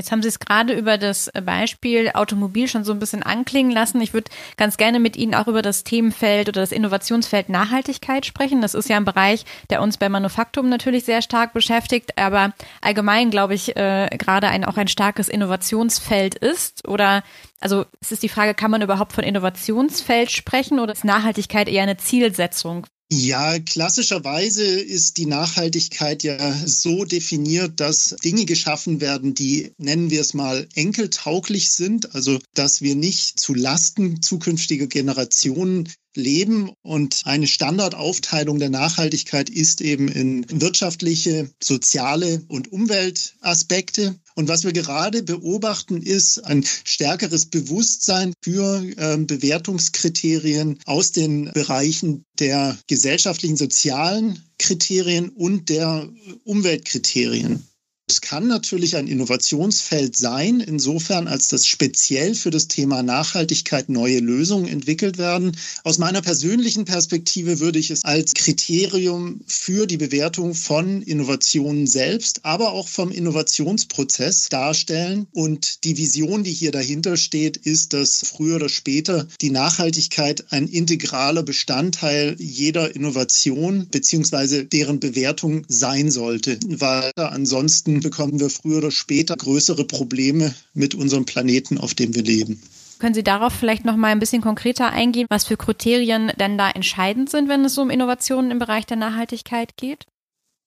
Jetzt 0.00 0.12
haben 0.12 0.22
Sie 0.22 0.28
es 0.28 0.38
gerade 0.38 0.72
über 0.72 0.96
das 0.96 1.30
Beispiel 1.44 2.12
Automobil 2.14 2.68
schon 2.68 2.84
so 2.84 2.92
ein 2.92 2.98
bisschen 2.98 3.22
anklingen 3.22 3.70
lassen. 3.70 4.00
Ich 4.00 4.14
würde 4.14 4.30
ganz 4.56 4.78
gerne 4.78 4.98
mit 4.98 5.14
Ihnen 5.14 5.34
auch 5.34 5.46
über 5.46 5.60
das 5.60 5.84
Themenfeld 5.84 6.48
oder 6.48 6.62
das 6.62 6.72
Innovationsfeld 6.72 7.50
Nachhaltigkeit 7.50 8.24
sprechen. 8.24 8.62
Das 8.62 8.72
ist 8.72 8.88
ja 8.88 8.96
ein 8.96 9.04
Bereich, 9.04 9.44
der 9.68 9.82
uns 9.82 9.98
bei 9.98 10.08
Manufaktum 10.08 10.70
natürlich 10.70 11.04
sehr 11.04 11.20
stark 11.20 11.52
beschäftigt, 11.52 12.16
aber 12.16 12.54
allgemein, 12.80 13.30
glaube 13.30 13.52
ich, 13.52 13.76
äh, 13.76 14.08
gerade 14.16 14.48
ein, 14.48 14.64
auch 14.64 14.78
ein 14.78 14.88
starkes 14.88 15.28
Innovationsfeld 15.28 16.34
ist. 16.34 16.88
Oder 16.88 17.22
also 17.60 17.84
es 18.00 18.10
ist 18.10 18.22
die 18.22 18.30
Frage, 18.30 18.54
kann 18.54 18.70
man 18.70 18.80
überhaupt 18.80 19.12
von 19.12 19.22
Innovationsfeld 19.22 20.30
sprechen 20.30 20.80
oder 20.80 20.94
ist 20.94 21.04
Nachhaltigkeit 21.04 21.68
eher 21.68 21.82
eine 21.82 21.98
Zielsetzung? 21.98 22.86
Ja, 23.12 23.58
klassischerweise 23.58 24.64
ist 24.64 25.16
die 25.16 25.26
Nachhaltigkeit 25.26 26.22
ja 26.22 26.54
so 26.64 27.04
definiert, 27.04 27.80
dass 27.80 28.14
Dinge 28.22 28.44
geschaffen 28.44 29.00
werden, 29.00 29.34
die, 29.34 29.72
nennen 29.78 30.10
wir 30.10 30.20
es 30.20 30.32
mal, 30.32 30.68
enkeltauglich 30.76 31.70
sind. 31.70 32.14
Also, 32.14 32.38
dass 32.54 32.82
wir 32.82 32.94
nicht 32.94 33.40
zu 33.40 33.52
Lasten 33.52 34.22
zukünftiger 34.22 34.86
Generationen 34.86 35.88
leben. 36.16 36.70
Und 36.82 37.22
eine 37.24 37.46
Standardaufteilung 37.46 38.58
der 38.58 38.70
Nachhaltigkeit 38.70 39.50
ist 39.50 39.80
eben 39.80 40.08
in 40.08 40.46
wirtschaftliche, 40.60 41.50
soziale 41.62 42.42
und 42.48 42.72
Umweltaspekte. 42.72 44.18
Und 44.34 44.48
was 44.48 44.64
wir 44.64 44.72
gerade 44.72 45.22
beobachten, 45.22 46.02
ist 46.02 46.44
ein 46.44 46.64
stärkeres 46.84 47.46
Bewusstsein 47.46 48.32
für 48.42 48.82
äh, 48.96 49.16
Bewertungskriterien 49.18 50.78
aus 50.86 51.12
den 51.12 51.50
Bereichen 51.52 52.24
der 52.38 52.78
gesellschaftlichen, 52.86 53.56
sozialen 53.56 54.42
Kriterien 54.58 55.30
und 55.30 55.68
der 55.68 56.08
Umweltkriterien. 56.44 57.69
Es 58.10 58.20
kann 58.20 58.48
natürlich 58.48 58.96
ein 58.96 59.06
Innovationsfeld 59.06 60.16
sein, 60.16 60.58
insofern 60.58 61.28
als 61.28 61.46
das 61.46 61.64
speziell 61.64 62.34
für 62.34 62.50
das 62.50 62.66
Thema 62.66 63.04
Nachhaltigkeit 63.04 63.88
neue 63.88 64.18
Lösungen 64.18 64.66
entwickelt 64.66 65.16
werden. 65.16 65.56
Aus 65.84 65.98
meiner 65.98 66.20
persönlichen 66.20 66.84
Perspektive 66.84 67.60
würde 67.60 67.78
ich 67.78 67.92
es 67.92 68.04
als 68.04 68.34
Kriterium 68.34 69.42
für 69.46 69.86
die 69.86 69.96
Bewertung 69.96 70.56
von 70.56 71.02
Innovationen 71.02 71.86
selbst, 71.86 72.44
aber 72.44 72.72
auch 72.72 72.88
vom 72.88 73.12
Innovationsprozess 73.12 74.48
darstellen. 74.48 75.28
Und 75.30 75.84
die 75.84 75.96
Vision, 75.96 76.42
die 76.42 76.52
hier 76.52 76.72
dahinter 76.72 77.16
steht, 77.16 77.58
ist, 77.58 77.92
dass 77.92 78.22
früher 78.26 78.56
oder 78.56 78.68
später 78.68 79.28
die 79.40 79.50
Nachhaltigkeit 79.50 80.46
ein 80.50 80.66
integraler 80.66 81.44
Bestandteil 81.44 82.34
jeder 82.40 82.92
Innovation 82.96 83.86
bzw. 83.86 84.64
deren 84.64 84.98
Bewertung 84.98 85.64
sein 85.68 86.10
sollte, 86.10 86.58
weil 86.66 87.12
ansonsten 87.14 87.99
bekommen 88.00 88.40
wir 88.40 88.50
früher 88.50 88.78
oder 88.78 88.90
später 88.90 89.36
größere 89.36 89.84
Probleme 89.84 90.54
mit 90.74 90.94
unserem 90.94 91.24
Planeten, 91.24 91.78
auf 91.78 91.94
dem 91.94 92.14
wir 92.14 92.22
leben. 92.22 92.62
Können 92.98 93.14
Sie 93.14 93.24
darauf 93.24 93.54
vielleicht 93.54 93.86
noch 93.86 93.96
mal 93.96 94.08
ein 94.08 94.18
bisschen 94.18 94.42
konkreter 94.42 94.90
eingehen, 94.92 95.26
was 95.30 95.46
für 95.46 95.56
Kriterien 95.56 96.32
denn 96.38 96.58
da 96.58 96.70
entscheidend 96.70 97.30
sind, 97.30 97.48
wenn 97.48 97.64
es 97.64 97.78
um 97.78 97.88
Innovationen 97.88 98.50
im 98.50 98.58
Bereich 98.58 98.84
der 98.84 98.98
Nachhaltigkeit 98.98 99.76
geht? 99.76 100.04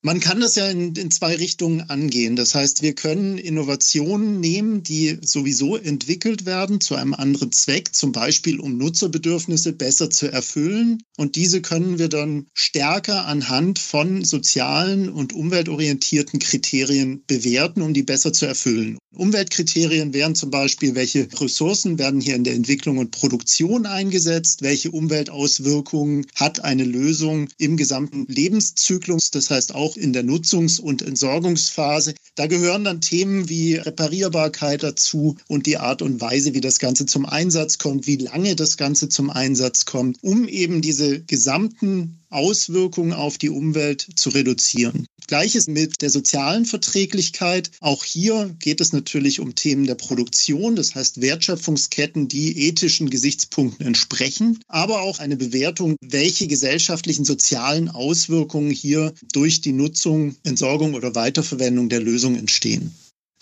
Man 0.06 0.20
kann 0.20 0.42
das 0.42 0.56
ja 0.56 0.68
in, 0.68 0.94
in, 0.96 1.12
zwei 1.12 1.34
Richtungen 1.36 1.90
angehen. 1.90 2.36
Das 2.36 2.56
heißt, 2.56 2.82
wir 2.82 2.94
können 2.94 3.38
Innovationen 3.38 4.42
nehmen, 4.42 4.84
die 4.84 5.18
sowieso 5.22 5.78
entwickelt 5.78 6.46
werden 6.46 6.82
zu 6.82 6.96
einem 6.96 7.14
anderen 7.14 7.54
Zweck, 7.54 7.96
zum 7.96 8.12
Beispiel 8.12 8.60
um 8.60 8.78
Nutzerbedürfnisse 8.78 9.72
besser 9.72 10.10
zu 10.10 10.30
erfüllen. 10.30 11.02
Und 11.16 11.38
diese 11.38 11.62
können 11.62 12.00
wir 12.00 12.10
dann 12.10 12.48
stärker 12.54 13.28
anhand 13.28 13.80
von 13.80 14.26
sozialen 14.26 15.08
und 15.08 15.32
umweltorientierten 15.32 16.40
Kriterien 16.40 17.24
bewerten, 17.26 17.82
um 17.82 17.94
die 17.94 18.04
besser 18.04 18.34
zu 18.34 18.46
erfüllen. 18.46 18.98
Umweltkriterien 19.16 20.14
wären 20.14 20.34
zum 20.34 20.50
Beispiel, 20.50 20.96
welche 20.96 21.28
Ressourcen 21.40 22.00
werden 22.00 22.20
hier 22.20 22.36
in 22.36 22.44
der 22.44 22.56
Entwicklung 22.56 22.98
und 22.98 23.12
Produktion 23.12 23.86
eingesetzt, 23.86 24.64
welche 24.64 24.90
Umweltauswirkungen 24.92 26.26
hat 26.36 26.64
eine 26.64 26.84
Lösung 26.84 27.48
im 27.58 27.78
gesamten 27.78 28.26
Lebenszyklus, 28.28 29.30
das 29.30 29.52
heißt 29.52 29.76
auch 29.76 29.93
in 29.98 30.14
der 30.14 30.24
Nutzungs- 30.24 30.80
und 30.80 31.02
Entsorgungsphase. 31.02 32.14
Da 32.36 32.48
gehören 32.48 32.84
dann 32.84 33.02
Themen 33.02 33.50
wie 33.50 33.76
Reparierbarkeit 33.76 34.84
dazu 34.84 35.38
und 35.48 35.66
die 35.66 35.78
Art 35.78 36.02
und 36.02 36.20
Weise, 36.20 36.54
wie 36.54 36.62
das 36.62 36.80
Ganze 36.80 37.06
zum 37.06 37.26
Einsatz 37.26 37.78
kommt, 37.78 38.08
wie 38.08 38.18
lange 38.18 38.56
das 38.56 38.78
Ganze 38.78 39.10
zum 39.10 39.30
Einsatz 39.30 39.86
kommt, 39.86 40.18
um 40.22 40.48
eben 40.48 40.82
diese 40.82 41.22
gesamten 41.22 42.23
Auswirkungen 42.34 43.14
auf 43.14 43.38
die 43.38 43.50
Umwelt 43.50 44.08
zu 44.16 44.30
reduzieren. 44.30 45.08
Gleiches 45.28 45.68
mit 45.68 46.02
der 46.02 46.10
sozialen 46.10 46.66
Verträglichkeit. 46.66 47.72
Auch 47.80 48.04
hier 48.04 48.54
geht 48.60 48.82
es 48.82 48.92
natürlich 48.92 49.40
um 49.40 49.56
Themen 49.56 49.86
der 49.86 49.96
Produktion, 49.96 50.76
das 50.76 50.96
heißt 50.96 51.22
Wertschöpfungsketten, 51.22 52.28
die 52.28 52.68
ethischen 52.68 53.10
Gesichtspunkten 53.10 53.86
entsprechen, 53.86 54.60
aber 54.68 55.02
auch 55.02 55.20
eine 55.20 55.38
Bewertung, 55.38 55.96
welche 56.02 56.48
gesellschaftlichen 56.48 57.26
sozialen 57.26 57.90
Auswirkungen 57.90 58.72
hier 58.72 59.14
durch 59.32 59.62
die 59.62 59.74
Nutzung, 59.74 60.36
Entsorgung 60.44 60.94
oder 60.94 61.16
Weiterverwendung 61.16 61.90
der 61.90 62.02
Lösung 62.02 62.36
entstehen. 62.36 62.94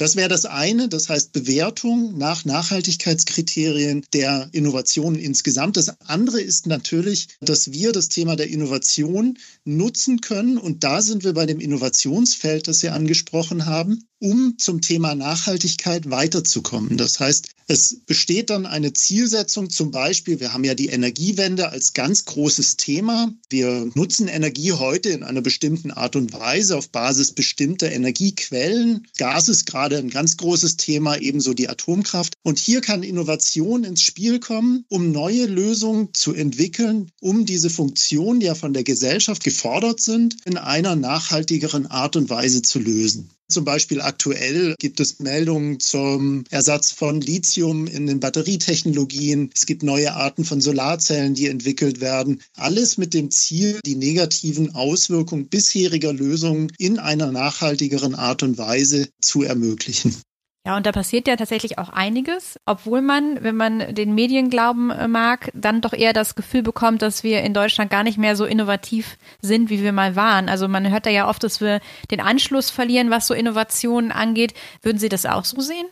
Das 0.01 0.15
wäre 0.15 0.29
das 0.29 0.46
eine, 0.46 0.89
das 0.89 1.10
heißt 1.10 1.31
Bewertung 1.31 2.17
nach 2.17 2.43
Nachhaltigkeitskriterien 2.43 4.03
der 4.13 4.50
Innovationen 4.51 5.20
insgesamt. 5.20 5.77
Das 5.77 5.93
andere 6.08 6.41
ist 6.41 6.65
natürlich, 6.65 7.27
dass 7.39 7.72
wir 7.72 7.91
das 7.91 8.10
Thema 8.10 8.36
der 8.36 8.50
Innovation 8.50 9.38
nutzen 9.63 10.20
können. 10.20 10.58
Und 10.58 10.84
da 10.84 11.03
sind 11.03 11.24
wir 11.24 11.34
bei 11.34 11.46
dem 11.46 11.60
Innovationsfeld, 11.60 12.67
das 12.67 12.79
Sie 12.79 12.89
angesprochen 12.89 13.67
haben, 13.67 14.08
um 14.22 14.58
zum 14.58 14.82
Thema 14.82 15.16
Nachhaltigkeit 15.16 16.10
weiterzukommen. 16.10 16.96
Das 16.96 17.20
heißt, 17.20 17.50
es 17.68 18.01
besteht 18.06 18.50
dann 18.50 18.66
eine 18.66 18.92
Zielsetzung, 18.94 19.70
zum 19.70 19.92
Beispiel, 19.92 20.40
wir 20.40 20.54
haben 20.54 20.66
ja 20.66 20.75
die 20.75 20.90
Energiewende 20.90 21.70
als 21.70 21.94
ganz 21.94 22.25
großes 22.25 22.75
Thema. 22.75 23.34
Wir 23.50 23.90
nutzen 23.96 24.28
Energie 24.28 24.74
heute 24.74 25.10
in 25.10 25.24
einer 25.24 25.42
bestimmten 25.42 25.90
Art 25.90 26.16
und 26.16 26.34
Weise 26.34 26.78
auf 26.78 26.90
Basis 26.90 27.32
bestimmter 27.32 27.92
Energiequellen. 27.92 29.08
Gas 29.18 29.48
ist 29.48 29.66
gerade 29.66 29.98
ein 29.98 30.10
ganz 30.10 30.38
großes 30.38 30.78
Thema, 30.78 31.18
ebenso 31.18 31.54
die 31.54 31.70
Atomkraft. 31.70 32.34
Und 32.44 32.60
hier 32.60 32.82
kann 32.82 33.04
Innovation 33.04 33.86
ins 33.86 34.01
Spiel 34.01 34.40
kommen, 34.40 34.84
um 34.90 35.12
neue 35.12 35.46
Lösungen 35.46 36.13
zu 36.13 36.34
entwickeln, 36.34 37.10
um 37.22 37.46
diese 37.46 37.70
Funktionen, 37.70 38.42
die 38.42 38.48
ja 38.48 38.56
von 38.56 38.74
der 38.74 38.84
Gesellschaft 38.84 39.44
gefordert 39.46 40.01
sind, 40.01 40.36
in 40.46 40.58
einer 40.58 40.96
nachhaltigeren 40.96 41.88
Art 41.88 42.18
und 42.18 42.30
Weise 42.30 42.62
zu 42.62 42.80
lösen. 42.80 43.30
Zum 43.51 43.65
Beispiel 43.65 44.00
aktuell 44.00 44.75
gibt 44.79 45.01
es 45.01 45.20
Meldungen 45.20 45.81
zum 45.81 46.46
Ersatz 46.51 46.91
von 46.91 47.20
Lithium 47.20 47.86
in 47.86 48.08
den 48.08 48.22
Batterietechnologien. 48.22 49.50
Es 49.53 49.65
gibt 49.65 49.84
neue 49.84 50.13
Arten 50.13 50.46
von 50.46 50.62
Solarzellen, 50.62 51.34
die 51.34 51.48
entwickelt 51.48 52.00
werden. 52.00 52.41
Alles 52.55 52.98
mit 52.98 53.13
dem 53.13 53.29
Ziel, 53.29 53.81
die 53.86 53.96
negativen 53.96 54.74
Auswirkungen 54.74 55.50
bisheriger 55.50 56.13
Lösungen 56.13 56.72
in 56.77 56.98
einer 56.98 57.34
nachhaltigeren 57.34 58.15
Art 58.15 58.41
und 58.41 58.58
Weise 58.58 59.10
zu 59.20 59.43
ermöglichen. 59.43 60.15
Ja, 60.63 60.77
und 60.77 60.86
da 60.86 60.91
passiert 60.91 61.27
ja 61.27 61.36
tatsächlich 61.36 61.80
auch 61.80 61.89
einiges, 61.89 62.60
obwohl 62.65 63.01
man, 63.01 63.44
wenn 63.44 63.56
man 63.56 63.96
den 63.96 64.13
Medien 64.13 64.51
glauben 64.51 64.91
äh, 64.91 65.08
mag, 65.08 65.51
dann 65.56 65.82
doch 65.82 65.94
eher 65.94 66.13
das 66.13 66.36
Gefühl 66.36 66.62
bekommt, 66.62 67.01
dass 67.01 67.24
wir 67.24 67.41
in 67.41 67.56
Deutschland 67.56 67.89
gar 67.89 68.03
nicht 68.03 68.20
mehr 68.20 68.36
so 68.36 68.46
innovativ 68.46 69.18
sind, 69.41 69.72
wie 69.72 69.82
wir 69.82 69.91
mal 69.91 70.15
waren. 70.15 70.50
Also 70.50 70.68
man 70.68 70.91
hört 70.91 71.08
da 71.08 71.10
ja 71.10 71.27
oft, 71.27 71.44
dass 71.44 71.62
wir 71.62 71.82
den 72.12 72.20
Anschluss 72.20 72.70
verlieren, 72.70 73.10
was 73.10 73.25
so 73.25 73.34
Innovationen 73.34 74.12
angeht. 74.12 74.53
Würden 74.84 75.00
Sie 75.00 75.10
das 75.10 75.25
auch 75.25 75.46
so 75.46 75.62
sehen? 75.62 75.88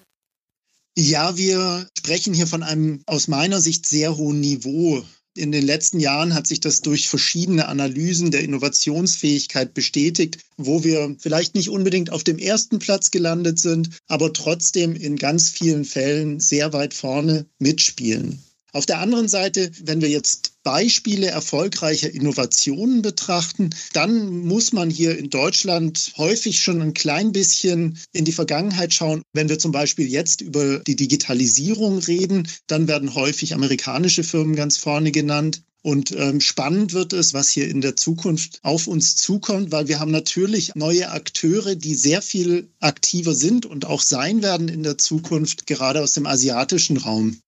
Ja, 0.96 1.36
wir 1.36 1.88
sprechen 1.98 2.36
hier 2.36 2.46
von 2.46 2.62
einem 2.62 3.02
aus 3.08 3.28
meiner 3.28 3.62
Sicht 3.62 3.88
sehr 3.88 4.18
hohen 4.18 4.40
Niveau 4.40 5.04
in 5.36 5.52
den 5.52 5.66
letzten 5.66 6.00
Jahren 6.00 6.34
hat 6.34 6.48
sich 6.48 6.60
das 6.60 6.82
durch 6.82 7.08
verschiedene 7.08 7.68
Analysen 7.68 8.32
der 8.32 8.44
Innovationsfähigkeit 8.44 9.74
bestätigt, 9.74 10.40
wo 10.58 10.84
wir 10.84 11.16
vielleicht 11.20 11.56
nicht 11.56 11.70
unbedingt 11.70 12.12
auf 12.12 12.24
dem 12.24 12.38
ersten 12.38 12.80
Platz 12.80 13.12
gelandet 13.12 13.60
sind, 13.60 13.90
aber 14.08 14.34
trotzdem 14.34 14.96
in 14.96 15.16
ganz 15.16 15.50
vielen 15.50 15.86
Fällen 15.86 16.40
sehr 16.40 16.74
weit 16.74 16.94
vorne 16.94 17.46
mitspielen. 17.60 18.44
Auf 18.72 18.86
der 18.86 19.00
anderen 19.00 19.28
Seite, 19.28 19.72
wenn 19.84 20.02
wir 20.02 20.10
jetzt 20.10 20.54
Beispiele 20.64 21.28
erfolgreicher 21.28 22.14
Innovationen 22.14 23.02
betrachten, 23.02 23.72
dann 23.94 24.30
muss 24.46 24.74
man 24.74 24.90
hier 24.90 25.18
in 25.18 25.30
Deutschland 25.30 26.14
häufig 26.18 26.62
schon 26.62 26.82
ein 26.82 26.94
klein 26.94 27.32
bisschen 27.32 27.98
in 28.12 28.26
die 28.26 28.32
Vergangenheit 28.32 28.94
schauen. 28.94 29.24
Wenn 29.34 29.50
wir 29.50 29.58
zum 29.58 29.72
Beispiel 29.72 30.08
jetzt 30.08 30.42
über 30.42 30.80
die 30.80 30.96
Digitalisierung 30.96 32.00
reden, 32.00 32.48
dann 32.68 32.88
werden 32.88 33.16
häufig 33.16 33.56
amerikanische 33.56 34.24
Firmen 34.24 34.56
ganz 34.56 34.78
vorne 34.78 35.12
genannt. 35.12 35.64
Und 35.82 36.12
ähm, 36.12 36.42
spannend 36.42 36.94
wird 36.94 37.14
es, 37.14 37.34
was 37.34 37.50
hier 37.50 37.70
in 37.70 37.80
der 37.82 37.96
Zukunft 37.96 38.60
auf 38.64 38.88
uns 38.88 39.16
zukommt, 39.16 39.72
weil 39.72 39.88
wir 39.88 40.00
haben 40.00 40.12
natürlich 40.12 40.76
neue 40.76 41.10
Akteure, 41.10 41.76
die 41.76 41.96
sehr 41.96 42.22
viel 42.22 42.70
aktiver 42.80 43.34
sind 43.34 43.66
und 43.66 43.86
auch 43.86 44.02
sein 44.02 44.44
werden 44.44 44.68
in 44.68 44.84
der 44.84 44.98
Zukunft, 44.98 45.68
gerade 45.68 46.04
aus 46.04 46.14
dem 46.14 46.26
asiatischen 46.26 46.98
Raum. 46.98 47.40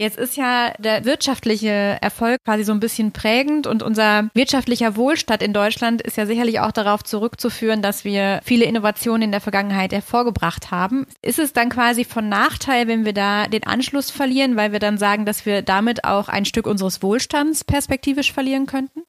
Jetzt 0.00 0.16
ist 0.16 0.38
ja 0.38 0.72
der 0.78 1.04
wirtschaftliche 1.04 1.98
Erfolg 2.00 2.38
quasi 2.46 2.64
so 2.64 2.72
ein 2.72 2.80
bisschen 2.80 3.12
prägend 3.12 3.66
und 3.66 3.82
unser 3.82 4.30
wirtschaftlicher 4.32 4.96
Wohlstand 4.96 5.42
in 5.42 5.52
Deutschland 5.52 6.00
ist 6.00 6.16
ja 6.16 6.24
sicherlich 6.24 6.58
auch 6.60 6.72
darauf 6.72 7.04
zurückzuführen, 7.04 7.82
dass 7.82 8.02
wir 8.02 8.40
viele 8.42 8.64
Innovationen 8.64 9.20
in 9.20 9.30
der 9.30 9.42
Vergangenheit 9.42 9.92
hervorgebracht 9.92 10.70
haben. 10.70 11.06
Ist 11.20 11.38
es 11.38 11.52
dann 11.52 11.68
quasi 11.68 12.06
von 12.06 12.30
Nachteil, 12.30 12.88
wenn 12.88 13.04
wir 13.04 13.12
da 13.12 13.46
den 13.46 13.64
Anschluss 13.64 14.10
verlieren, 14.10 14.56
weil 14.56 14.72
wir 14.72 14.78
dann 14.78 14.96
sagen, 14.96 15.26
dass 15.26 15.44
wir 15.44 15.60
damit 15.60 16.04
auch 16.04 16.30
ein 16.30 16.46
Stück 16.46 16.66
unseres 16.66 17.02
Wohlstands 17.02 17.64
perspektivisch 17.64 18.32
verlieren 18.32 18.64
könnten? 18.64 19.02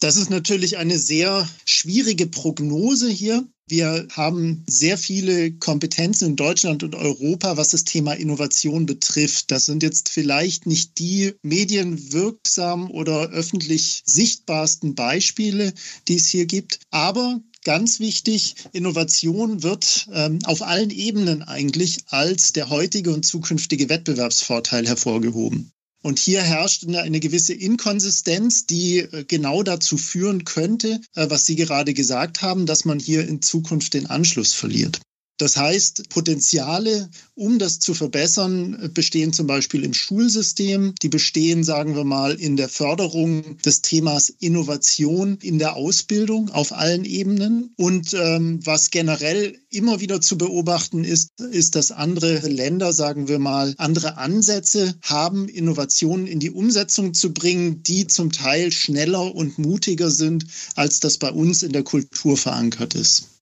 Das 0.00 0.16
ist 0.16 0.30
natürlich 0.30 0.78
eine 0.78 0.98
sehr 0.98 1.46
schwierige 1.66 2.26
Prognose 2.26 3.10
hier. 3.10 3.46
Wir 3.68 4.08
haben 4.12 4.64
sehr 4.66 4.96
viele 4.96 5.52
Kompetenzen 5.52 6.30
in 6.30 6.36
Deutschland 6.36 6.82
und 6.82 6.94
Europa, 6.94 7.58
was 7.58 7.68
das 7.68 7.84
Thema 7.84 8.14
Innovation 8.14 8.86
betrifft. 8.86 9.50
Das 9.50 9.66
sind 9.66 9.82
jetzt 9.82 10.08
vielleicht 10.08 10.66
nicht 10.66 10.98
die 10.98 11.34
medienwirksam 11.42 12.90
oder 12.90 13.28
öffentlich 13.28 14.02
sichtbarsten 14.06 14.94
Beispiele, 14.94 15.74
die 16.08 16.16
es 16.16 16.28
hier 16.28 16.46
gibt. 16.46 16.80
Aber 16.90 17.42
ganz 17.62 18.00
wichtig, 18.00 18.54
Innovation 18.72 19.62
wird 19.62 20.08
ähm, 20.14 20.38
auf 20.44 20.62
allen 20.62 20.90
Ebenen 20.90 21.42
eigentlich 21.42 21.98
als 22.06 22.54
der 22.54 22.70
heutige 22.70 23.12
und 23.12 23.26
zukünftige 23.26 23.90
Wettbewerbsvorteil 23.90 24.86
hervorgehoben. 24.86 25.72
Und 26.02 26.18
hier 26.18 26.42
herrscht 26.42 26.86
eine 26.86 27.20
gewisse 27.20 27.54
Inkonsistenz, 27.54 28.66
die 28.66 28.98
äh, 28.98 29.24
genau 29.24 29.62
dazu 29.62 29.96
führen 29.96 30.44
könnte, 30.44 31.00
äh, 31.14 31.28
was 31.28 31.44
Sie 31.44 31.56
gerade 31.56 31.92
gesagt 31.92 32.42
haben, 32.42 32.66
dass 32.66 32.84
man 32.84 32.98
hier 33.00 33.26
in 33.26 33.42
Zukunft 33.42 33.94
den 33.94 34.06
Anschluss 34.06 34.52
verliert. 34.52 35.00
Das 35.38 35.56
heißt, 35.56 36.08
Potenziale, 36.08 37.08
um 37.36 37.60
das 37.60 37.78
zu 37.78 37.94
verbessern, 37.94 38.90
bestehen 38.92 39.32
zum 39.32 39.46
Beispiel 39.46 39.84
im 39.84 39.94
Schulsystem. 39.94 40.94
Die 41.00 41.08
bestehen, 41.08 41.62
sagen 41.62 41.94
wir 41.94 42.02
mal, 42.02 42.34
in 42.34 42.56
der 42.56 42.68
Förderung 42.68 43.56
des 43.58 43.80
Themas 43.80 44.30
Innovation 44.30 45.38
in 45.40 45.60
der 45.60 45.76
Ausbildung 45.76 46.50
auf 46.50 46.72
allen 46.72 47.04
Ebenen. 47.04 47.72
Und 47.76 48.14
ähm, 48.14 48.58
was 48.66 48.90
generell 48.90 49.56
immer 49.70 50.00
wieder 50.00 50.20
zu 50.20 50.36
beobachten 50.36 51.04
ist, 51.04 51.30
ist, 51.40 51.76
dass 51.76 51.92
andere 51.92 52.40
Länder, 52.48 52.92
sagen 52.92 53.28
wir 53.28 53.38
mal, 53.38 53.74
andere 53.78 54.16
Ansätze 54.16 54.96
haben, 55.02 55.48
Innovationen 55.48 56.26
in 56.26 56.40
die 56.40 56.50
Umsetzung 56.50 57.14
zu 57.14 57.32
bringen, 57.32 57.84
die 57.84 58.08
zum 58.08 58.32
Teil 58.32 58.72
schneller 58.72 59.32
und 59.36 59.56
mutiger 59.58 60.10
sind, 60.10 60.46
als 60.74 60.98
das 60.98 61.18
bei 61.18 61.30
uns 61.30 61.62
in 61.62 61.70
der 61.72 61.84
Kultur 61.84 62.36
verankert 62.36 62.96
ist. 62.96 63.37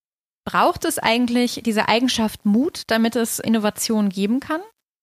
Braucht 0.47 0.85
es 0.85 0.99
eigentlich 0.99 1.61
diese 1.65 1.89
Eigenschaft 1.89 2.47
Mut, 2.47 2.83
damit 2.87 3.17
es 3.17 3.41
Innovation 3.41 4.11
geben 4.11 4.39
kann? 4.39 4.61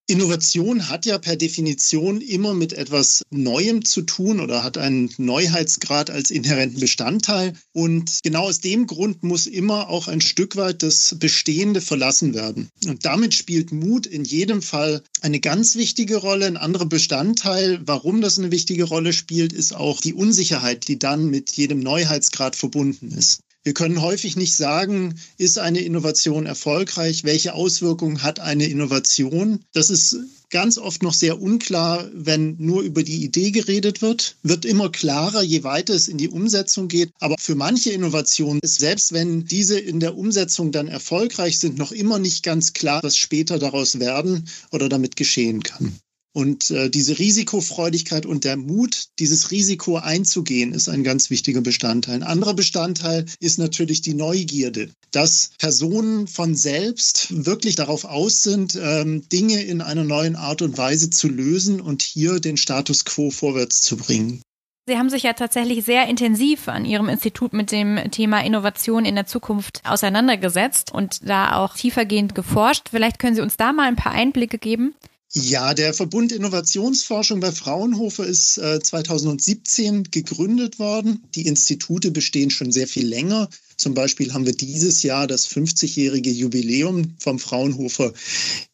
Innovation 0.08 0.88
hat 0.88 1.06
ja 1.06 1.18
per 1.18 1.36
Definition 1.36 2.22
immer 2.22 2.54
mit 2.54 2.72
etwas 2.72 3.24
Neuem 3.30 3.84
zu 3.84 4.04
tun 4.04 4.40
oder 4.40 4.64
hat 4.64 4.78
einen 4.78 5.14
Neuheitsgrad 5.18 6.10
als 6.10 6.32
inhärenten 6.32 6.80
Bestandteil. 6.80 7.54
Und 7.74 8.20
genau 8.24 8.44
aus 8.44 8.62
dem 8.62 8.88
Grund 8.88 9.24
muss 9.24 9.46
immer 9.46 9.90
auch 9.90 10.08
ein 10.08 10.22
Stück 10.22 10.56
weit 10.56 10.82
das 10.82 11.16
Bestehende 11.20 11.82
verlassen 11.82 12.34
werden. 12.34 12.70
Und 12.86 13.04
damit 13.04 13.34
spielt 13.34 13.74
Mut 13.74 14.06
in 14.06 14.24
jedem 14.24 14.62
Fall 14.62 15.04
eine 15.22 15.42
ganz 15.42 15.76
wichtige 15.76 16.18
Rolle. 16.18 16.46
Ein 16.46 16.58
anderer 16.58 16.86
Bestandteil, 16.86 17.82
warum 17.86 18.22
das 18.22 18.40
eine 18.40 18.52
wichtige 18.52 18.86
Rolle 18.86 19.12
spielt, 19.12 19.52
ist 19.52 19.76
auch 19.76 20.00
die 20.00 20.14
Unsicherheit, 20.14 20.88
die 20.88 21.00
dann 21.00 21.26
mit 21.26 21.52
jedem 21.52 21.82
Neuheitsgrad 21.82 22.56
verbunden 22.56 23.12
ist. 23.12 23.42
Wir 23.66 23.74
können 23.74 24.02
häufig 24.02 24.36
nicht 24.36 24.56
sagen, 24.56 25.16
ist 25.38 25.58
eine 25.58 25.80
Innovation 25.80 26.46
erfolgreich, 26.46 27.24
welche 27.24 27.54
Auswirkungen 27.54 28.22
hat 28.22 28.42
eine 28.42 28.66
Innovation. 28.66 29.64
Das 29.72 29.90
ist 29.90 30.18
ganz 30.50 30.78
oft 30.78 31.02
noch 31.02 31.14
sehr 31.14 31.42
unklar, 31.42 32.10
wenn 32.14 32.58
nur 32.60 32.82
über 32.82 33.04
die 33.04 33.24
Idee 33.24 33.52
geredet 33.52 34.02
wird. 34.02 34.36
Wird 34.44 34.66
immer 34.66 34.92
klarer, 34.92 35.42
je 35.42 35.64
weiter 35.64 35.94
es 35.94 36.10
in 36.10 36.18
die 36.18 36.28
Umsetzung 36.28 36.90
geht. 36.90 37.12
Aber 37.22 37.36
für 37.40 37.56
manche 37.56 37.92
Innovationen 37.92 38.60
ist, 38.62 38.80
selbst 38.80 39.14
wenn 39.14 39.46
diese 39.46 39.80
in 39.80 40.02
der 40.02 40.18
Umsetzung 40.18 40.74
dann 40.74 40.90
erfolgreich 40.90 41.58
sind, 41.58 41.78
noch 41.78 41.94
immer 41.94 42.20
nicht 42.20 42.44
ganz 42.44 42.74
klar, 42.74 43.02
was 43.02 43.16
später 43.16 43.60
daraus 43.60 44.00
werden 44.00 44.50
oder 44.72 44.90
damit 44.90 45.16
geschehen 45.16 45.64
kann. 45.64 45.98
Und 46.34 46.72
äh, 46.72 46.90
diese 46.90 47.20
Risikofreudigkeit 47.20 48.26
und 48.26 48.44
der 48.44 48.58
Mut, 48.58 49.10
dieses 49.20 49.52
Risiko 49.52 49.98
einzugehen, 49.98 50.74
ist 50.74 50.90
ein 50.90 51.04
ganz 51.04 51.30
wichtiger 51.30 51.62
Bestandteil. 51.62 52.16
Ein 52.16 52.24
anderer 52.24 52.56
Bestandteil 52.56 53.26
ist 53.40 53.60
natürlich 53.60 54.02
die 54.02 54.16
Neugierde, 54.16 54.90
dass 55.12 55.52
Personen 55.60 56.28
von 56.28 56.56
selbst 56.56 57.46
wirklich 57.46 57.76
darauf 57.76 58.04
aus 58.04 58.42
sind, 58.42 58.76
ähm, 58.82 59.30
Dinge 59.30 59.62
in 59.62 59.82
einer 59.82 60.04
neuen 60.04 60.36
Art 60.36 60.64
und 60.64 60.76
Weise 60.76 61.12
zu 61.12 61.28
lösen 61.28 61.80
und 61.80 62.02
hier 62.02 62.40
den 62.40 62.58
Status 62.58 63.06
quo 63.06 63.30
vorwärts 63.30 63.82
zu 63.82 63.98
bringen. 63.98 64.42
Sie 64.86 64.98
haben 64.98 65.10
sich 65.10 65.24
ja 65.24 65.32
tatsächlich 65.32 65.86
sehr 65.86 66.08
intensiv 66.08 66.68
an 66.68 66.84
Ihrem 66.84 67.08
Institut 67.08 67.54
mit 67.54 67.72
dem 67.72 68.12
Thema 68.12 68.44
Innovation 68.44 69.06
in 69.06 69.16
der 69.16 69.26
Zukunft 69.26 69.82
auseinandergesetzt 69.86 70.92
und 70.92 71.30
da 71.30 71.56
auch 71.56 71.76
tiefergehend 71.76 72.36
geforscht. 72.36 72.90
Vielleicht 72.90 73.18
können 73.18 73.36
Sie 73.36 73.42
uns 73.42 73.56
da 73.56 73.72
mal 73.72 73.88
ein 73.88 73.96
paar 73.96 74.12
Einblicke 74.12 74.58
geben. 74.58 74.94
Ja, 75.36 75.74
der 75.74 75.96
Verbund 75.96 76.32
Innovationsforschung 76.32 77.40
bei 77.40 77.52
Fraunhofer 77.52 78.24
ist 78.24 78.60
äh, 78.60 78.80
2017 78.80 80.12
gegründet 80.12 80.78
worden. 80.78 81.24
Die 81.34 81.48
Institute 81.48 82.12
bestehen 82.12 82.52
schon 82.52 82.72
sehr 82.72 82.88
viel 82.88 83.08
länger. 83.08 83.50
Zum 83.76 83.96
Beispiel 83.96 84.32
haben 84.32 84.46
wir 84.46 84.54
dieses 84.54 85.02
Jahr 85.02 85.26
das 85.26 85.50
50-jährige 85.50 86.30
Jubiläum 86.30 87.16
vom 87.18 87.40
Fraunhofer 87.40 88.14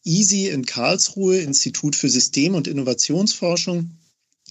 EASY 0.04 0.48
in 0.48 0.66
Karlsruhe, 0.66 1.38
Institut 1.38 1.96
für 1.96 2.10
System- 2.10 2.54
und 2.54 2.68
Innovationsforschung. 2.68 3.92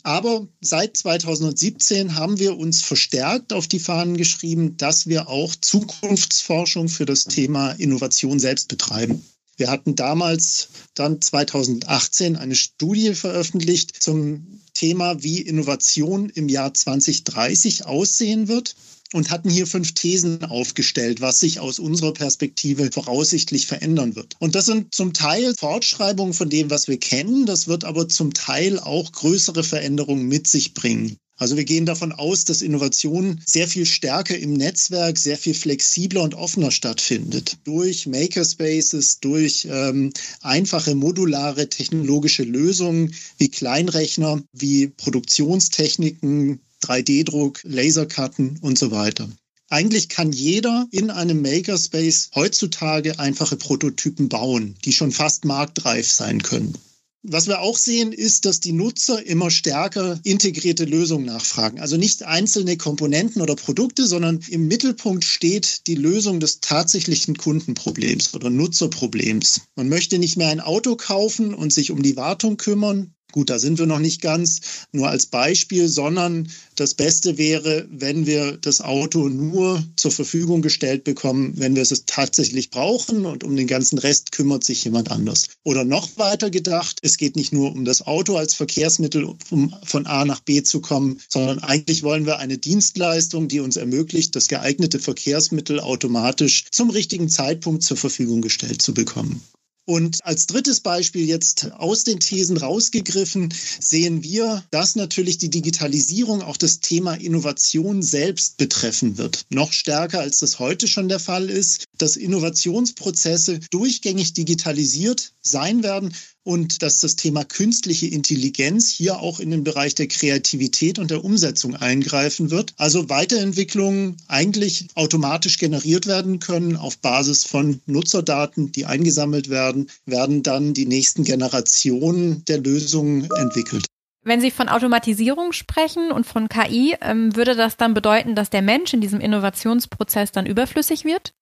Aber 0.02 0.48
seit 0.62 0.98
2017 0.98 2.16
haben 2.16 2.40
wir 2.40 2.58
uns 2.58 2.82
verstärkt 2.82 3.54
auf 3.54 3.68
die 3.68 3.80
Fahnen 3.80 4.18
geschrieben, 4.18 4.78
dass 4.78 5.06
wir 5.06 5.30
auch 5.30 5.56
Zukunftsforschung 5.56 6.90
für 6.90 7.06
das 7.06 7.26
Thema 7.26 7.74
Innovation 7.74 8.40
selbst 8.40 8.68
betreiben. 8.68 9.24
Wir 9.60 9.70
hatten 9.70 9.98
damals 9.98 10.70
dann 10.94 11.22
2018 11.22 12.38
eine 12.38 12.56
Studie 12.56 13.14
veröffentlicht 13.14 14.02
zum 14.02 14.62
Thema, 14.74 15.22
wie 15.22 15.42
Innovation 15.42 16.30
im 16.30 16.48
Jahr 16.48 16.74
2030 16.74 17.86
aussehen 17.86 18.48
wird 18.48 18.78
und 19.12 19.32
hatten 19.32 19.50
hier 19.50 19.68
fünf 19.68 19.94
Thesen 19.94 20.46
aufgestellt, 20.46 21.20
was 21.20 21.42
sich 21.42 21.60
aus 21.60 21.78
unserer 21.78 22.14
Perspektive 22.14 22.90
voraussichtlich 22.94 23.68
verändern 23.68 24.16
wird. 24.16 24.36
Und 24.40 24.56
das 24.56 24.66
sind 24.66 24.96
zum 24.96 25.12
Teil 25.12 25.54
Fortschreibungen 25.60 26.34
von 26.34 26.50
dem, 26.50 26.70
was 26.70 26.88
wir 26.88 26.98
kennen. 26.98 27.46
Das 27.46 27.68
wird 27.68 27.84
aber 27.84 28.08
zum 28.08 28.34
Teil 28.34 28.80
auch 28.80 29.12
größere 29.12 29.66
Veränderungen 29.66 30.26
mit 30.30 30.48
sich 30.48 30.74
bringen. 30.74 31.18
Also 31.40 31.56
wir 31.56 31.64
gehen 31.64 31.86
davon 31.86 32.12
aus, 32.12 32.44
dass 32.44 32.62
Innovation 32.62 33.42
sehr 33.46 33.68
viel 33.70 33.86
stärker 33.86 34.38
im 34.38 34.54
Netzwerk, 34.54 35.18
sehr 35.18 35.38
viel 35.38 35.54
flexibler 35.54 36.22
und 36.22 36.36
offener 36.36 36.70
stattfindet. 36.70 37.58
Durch 37.64 38.08
Makerspaces, 38.08 39.22
durch 39.22 39.66
ähm, 39.72 40.12
einfache 40.42 40.96
modulare 40.96 41.70
technologische 41.70 42.44
Lösungen 42.44 43.16
wie 43.38 43.48
Kleinrechner, 43.48 44.44
wie 44.52 44.88
Produktionstechniken, 44.88 46.60
3D-Druck, 46.84 47.62
Laserkarten 47.64 48.60
und 48.62 48.78
so 48.78 48.92
weiter. 48.92 49.30
Eigentlich 49.70 50.10
kann 50.10 50.34
jeder 50.34 50.88
in 50.92 51.10
einem 51.10 51.42
Makerspace 51.42 52.32
heutzutage 52.36 53.18
einfache 53.20 53.56
Prototypen 53.56 54.28
bauen, 54.28 54.76
die 54.84 54.92
schon 54.92 55.12
fast 55.12 55.46
marktreif 55.46 56.12
sein 56.12 56.42
können. 56.42 56.76
Was 57.24 57.48
wir 57.48 57.60
auch 57.60 57.78
sehen, 57.78 58.14
ist, 58.14 58.46
dass 58.46 58.62
die 58.62 58.72
Nutzer 58.72 59.26
immer 59.26 59.52
stärker 59.52 60.20
integrierte 60.24 60.86
Lösungen 60.86 61.26
nachfragen. 61.26 61.82
Also 61.82 61.98
nicht 61.98 62.24
einzelne 62.24 62.78
Komponenten 62.78 63.42
oder 63.42 63.58
Produkte, 63.58 64.08
sondern 64.08 64.40
im 64.48 64.70
Mittelpunkt 64.70 65.26
steht 65.26 65.86
die 65.88 65.96
Lösung 65.96 66.40
des 66.40 66.62
tatsächlichen 66.62 67.36
Kundenproblems 67.36 68.34
oder 68.34 68.50
Nutzerproblems. 68.50 69.62
Man 69.76 69.90
möchte 69.90 70.18
nicht 70.18 70.38
mehr 70.38 70.48
ein 70.48 70.62
Auto 70.62 70.96
kaufen 70.96 71.54
und 71.54 71.74
sich 71.74 71.92
um 71.92 72.02
die 72.02 72.16
Wartung 72.16 72.56
kümmern, 72.56 73.14
Gut, 73.32 73.52
da 73.52 73.60
sind 73.60 73.78
wir 73.78 73.86
noch 73.86 74.00
nicht 74.00 74.22
ganz, 74.22 74.62
nur 74.92 75.08
als 75.08 75.28
Beispiel, 75.28 75.88
sondern 75.88 76.50
das 76.76 76.96
Beste 76.96 77.38
wäre, 77.38 77.88
wenn 77.92 78.26
wir 78.26 78.58
das 78.58 78.82
Auto 78.82 79.30
nur 79.30 79.84
zur 79.98 80.12
Verfügung 80.12 80.64
gestellt 80.64 81.04
bekommen, 81.04 81.54
wenn 81.58 81.76
wir 81.76 81.84
es 81.84 82.06
tatsächlich 82.08 82.72
brauchen 82.72 83.28
und 83.28 83.44
um 83.44 83.56
den 83.56 83.68
ganzen 83.68 84.00
Rest 84.00 84.32
kümmert 84.32 84.64
sich 84.64 84.84
jemand 84.84 85.12
anders. 85.12 85.46
Oder 85.64 85.84
noch 85.84 86.18
weiter 86.18 86.50
gedacht, 86.50 87.00
es 87.04 87.18
geht 87.18 87.36
nicht 87.36 87.54
nur 87.54 87.72
um 87.72 87.86
das 87.86 88.08
Auto 88.08 88.36
als 88.36 88.56
Verkehrsmittel, 88.56 89.30
um 89.52 89.76
von 89.84 90.08
A 90.08 90.26
nach 90.26 90.40
B 90.40 90.64
zu 90.64 90.82
kommen, 90.82 91.20
sondern 91.30 91.60
eigentlich 91.60 92.02
wollen 92.02 92.26
wir 92.26 92.40
eine 92.40 92.58
Dienstleistung, 92.58 93.48
die 93.48 93.60
uns 93.60 93.76
ermöglicht, 93.76 94.36
das 94.36 94.48
geeignete 94.48 94.98
Verkehrsmittel 94.98 95.80
automatisch 95.80 96.66
zum 96.72 96.90
richtigen 96.90 97.30
Zeitpunkt 97.30 97.84
zur 97.84 97.98
Verfügung 97.98 98.42
gestellt 98.42 98.82
zu 98.82 98.96
bekommen. 98.96 99.44
Und 99.90 100.24
als 100.24 100.46
drittes 100.46 100.82
Beispiel 100.82 101.26
jetzt 101.26 101.72
aus 101.72 102.04
den 102.04 102.20
Thesen 102.20 102.58
rausgegriffen, 102.58 103.52
sehen 103.80 104.22
wir, 104.22 104.64
dass 104.70 104.96
natürlich 104.96 105.40
die 105.40 105.50
Digitalisierung 105.50 106.44
auch 106.44 106.58
das 106.58 106.80
Thema 106.80 107.16
Innovation 107.16 108.04
selbst 108.04 108.58
betreffen 108.58 109.18
wird. 109.18 109.48
Noch 109.50 109.74
stärker, 109.74 110.20
als 110.20 110.38
das 110.38 110.60
heute 110.60 110.88
schon 110.88 111.10
der 111.10 111.18
Fall 111.18 111.50
ist, 111.50 111.86
dass 111.98 112.18
Innovationsprozesse 112.18 113.62
durchgängig 113.72 114.34
digitalisiert 114.34 115.34
sein 115.42 115.82
werden 115.82 116.14
und 116.44 116.82
dass 116.82 117.00
das 117.00 117.16
Thema 117.16 117.44
künstliche 117.44 118.08
Intelligenz 118.08 118.90
hier 118.90 119.20
auch 119.20 119.40
in 119.40 119.52
den 119.52 119.64
Bereich 119.64 119.96
der 119.96 120.08
Kreativität 120.08 121.00
und 121.00 121.12
der 121.12 121.24
Umsetzung 121.24 121.76
eingreifen 121.76 122.52
wird. 122.52 122.74
Also 122.78 123.10
Weiterentwicklungen 123.10 124.18
eigentlich 124.28 124.88
automatisch 124.96 125.58
generiert 125.58 126.08
werden 126.08 126.40
können 126.40 126.76
auf 126.76 126.98
Basis 127.00 127.44
von 127.46 127.82
Nutzerdaten, 127.86 128.72
die 128.72 128.86
eingesammelt 128.86 129.50
werden, 129.50 129.90
werden 130.06 130.44
dann 130.44 130.74
die 130.74 130.86
nächsten 130.86 131.24
Generationen 131.24 132.44
der 132.46 132.60
Lösungen 132.60 133.30
entwickelt. 133.38 133.86
Wenn 134.22 134.42
Sie 134.42 134.52
von 134.52 134.68
Automatisierung 134.68 135.54
sprechen 135.54 136.12
und 136.12 136.26
von 136.26 136.50
KI, 136.50 136.96
ähm, 137.02 137.36
würde 137.36 137.56
das 137.56 137.78
dann 137.78 137.94
bedeuten, 137.94 138.36
dass 138.36 138.50
der 138.50 138.62
Mensch 138.62 138.94
in 138.94 139.02
diesem 139.02 139.22
Innovationsprozess 139.22 140.32
dann 140.32 140.46
überflüssig 140.46 141.06
wird? 141.06 141.34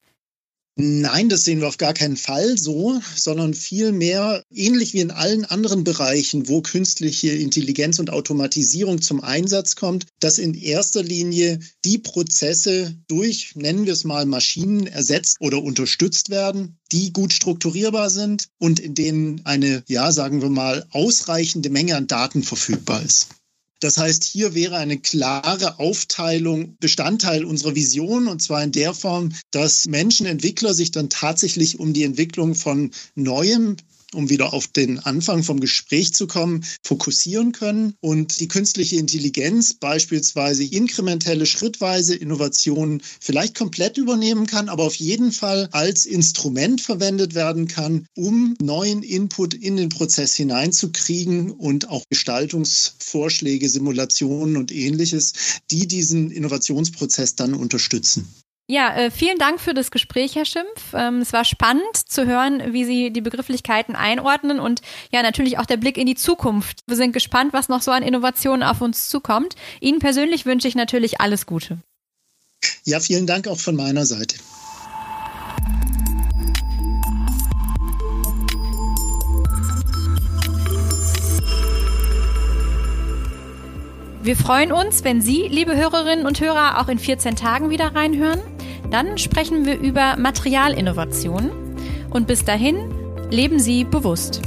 Nein, 0.80 1.28
das 1.28 1.44
sehen 1.44 1.60
wir 1.60 1.68
auf 1.68 1.80
gar 1.80 1.96
keinen 1.96 2.18
Fall 2.18 2.56
so, 2.56 3.02
sondern 3.16 3.56
vielmehr 3.56 4.44
ähnlich 4.54 4.94
wie 4.94 5.00
in 5.00 5.10
allen 5.10 5.44
anderen 5.44 5.84
Bereichen, 5.84 6.48
wo 6.48 6.62
künstliche 6.62 7.30
Intelligenz 7.30 7.98
und 7.98 8.12
Automatisierung 8.12 9.02
zum 9.02 9.22
Einsatz 9.22 9.76
kommt, 9.76 10.06
dass 10.20 10.38
in 10.38 10.54
erster 10.54 11.02
Linie 11.02 11.58
die 11.84 11.98
Prozesse 11.98 12.96
durch, 13.08 13.56
nennen 13.56 13.88
wir 13.88 13.94
es 13.94 14.04
mal, 14.04 14.28
Maschinen 14.28 14.86
ersetzt 14.86 15.38
oder 15.40 15.64
unterstützt 15.64 16.30
werden, 16.30 16.78
die 16.92 17.12
gut 17.12 17.34
strukturierbar 17.34 18.12
sind 18.12 18.50
und 18.60 18.80
in 18.80 18.94
denen 18.94 19.44
eine, 19.48 19.84
ja, 19.88 20.12
sagen 20.12 20.44
wir 20.44 20.50
mal, 20.50 20.86
ausreichende 20.92 21.72
Menge 21.72 21.96
an 21.96 22.06
Daten 22.06 22.44
verfügbar 22.44 23.02
ist. 23.02 23.30
Das 23.80 23.98
heißt, 23.98 24.24
hier 24.24 24.56
wäre 24.56 24.78
eine 24.78 24.98
klare 24.98 25.80
Aufteilung 25.80 26.78
Bestandteil 26.80 27.46
unserer 27.46 27.76
Vision 27.76 28.28
und 28.28 28.42
zwar 28.42 28.64
in 28.64 28.72
der 28.72 28.94
Form, 28.94 29.34
dass 29.52 29.86
Menschen, 29.86 30.26
Entwickler 30.26 30.74
sich 30.74 30.92
dann 30.92 31.10
tatsächlich 31.10 31.80
um 31.80 31.94
die 31.94 32.04
Entwicklung 32.04 32.56
von 32.56 32.92
neuem 33.14 33.78
um 34.14 34.30
wieder 34.30 34.54
auf 34.54 34.68
den 34.68 35.00
Anfang 35.00 35.44
vom 35.44 35.60
Gespräch 35.60 36.14
zu 36.14 36.28
kommen, 36.28 36.64
fokussieren 36.84 37.52
können 37.52 37.94
und 38.00 38.40
die 38.40 38.48
künstliche 38.48 38.96
Intelligenz 38.96 39.74
beispielsweise 39.74 40.64
inkrementelle, 40.64 41.46
schrittweise 41.46 42.16
Innovationen 42.16 43.02
vielleicht 43.20 43.56
komplett 43.56 43.98
übernehmen 43.98 44.48
kann, 44.48 44.70
aber 44.70 44.84
auf 44.84 44.96
jeden 44.96 45.32
Fall 45.32 45.70
als 45.72 46.06
Instrument 46.06 46.82
verwendet 46.82 47.36
werden 47.36 47.68
kann, 47.68 48.06
um 48.16 48.56
neuen 48.62 49.04
Input 49.04 49.54
in 49.54 49.76
den 49.76 49.90
Prozess 49.90 50.36
hineinzukriegen 50.36 51.52
und 51.52 51.90
auch 51.90 52.04
Gestaltungsvorschläge, 52.10 53.70
Simulationen 53.70 54.58
und 54.58 54.72
ähnliches, 54.72 55.34
die 55.72 55.88
diesen 55.88 56.32
Innovationsprozess 56.32 57.36
dann 57.36 57.54
unterstützen. 57.54 58.28
Ja, 58.70 58.94
äh, 58.94 59.12
vielen 59.12 59.38
Dank 59.38 59.62
für 59.62 59.74
das 59.74 59.92
Gespräch, 59.92 60.36
Herr 60.36 60.44
Schimpf. 60.44 60.94
Ähm, 60.94 61.20
es 61.20 61.32
war 61.32 61.46
spannend 61.46 61.96
zu 61.96 62.26
hören, 62.26 62.74
wie 62.74 62.84
Sie 62.84 63.12
die 63.12 63.22
Begrifflichkeiten 63.22 63.96
einordnen 63.96 64.60
und 64.60 64.82
ja, 65.10 65.24
natürlich 65.24 65.58
auch 65.58 65.66
der 65.66 65.78
Blick 65.78 65.98
in 65.98 66.06
die 66.06 66.16
Zukunft. 66.16 66.82
Wir 66.86 66.98
sind 66.98 67.14
gespannt, 67.14 67.54
was 67.54 67.70
noch 67.70 67.82
so 67.82 67.92
an 67.92 68.04
Innovationen 68.04 68.64
auf 68.64 68.82
uns 68.82 69.08
zukommt. 69.08 69.56
Ihnen 69.80 70.00
persönlich 70.00 70.46
wünsche 70.46 70.68
ich 70.68 70.76
natürlich 70.76 71.22
alles 71.22 71.46
Gute. 71.46 71.78
Ja, 72.84 73.00
vielen 73.00 73.26
Dank 73.26 73.48
auch 73.48 73.58
von 73.58 73.78
meiner 73.78 74.06
Seite. 74.06 74.36
Wir 84.22 84.36
freuen 84.36 84.74
uns, 84.74 85.06
wenn 85.06 85.22
Sie, 85.22 85.48
liebe 85.48 85.74
Hörerinnen 85.78 86.26
und 86.26 86.42
Hörer, 86.42 86.82
auch 86.82 86.90
in 86.90 87.00
14 87.00 87.38
Tagen 87.38 87.70
wieder 87.70 87.96
reinhören. 87.96 88.42
Dann 88.92 89.18
sprechen 89.18 89.66
wir 89.66 89.80
über 89.80 90.16
Materialinnovation. 90.18 91.52
Und 92.10 92.28
bis 92.28 92.46
dahin, 92.46 92.78
leben 93.30 93.60
Sie 93.60 93.84
bewusst. 93.84 94.42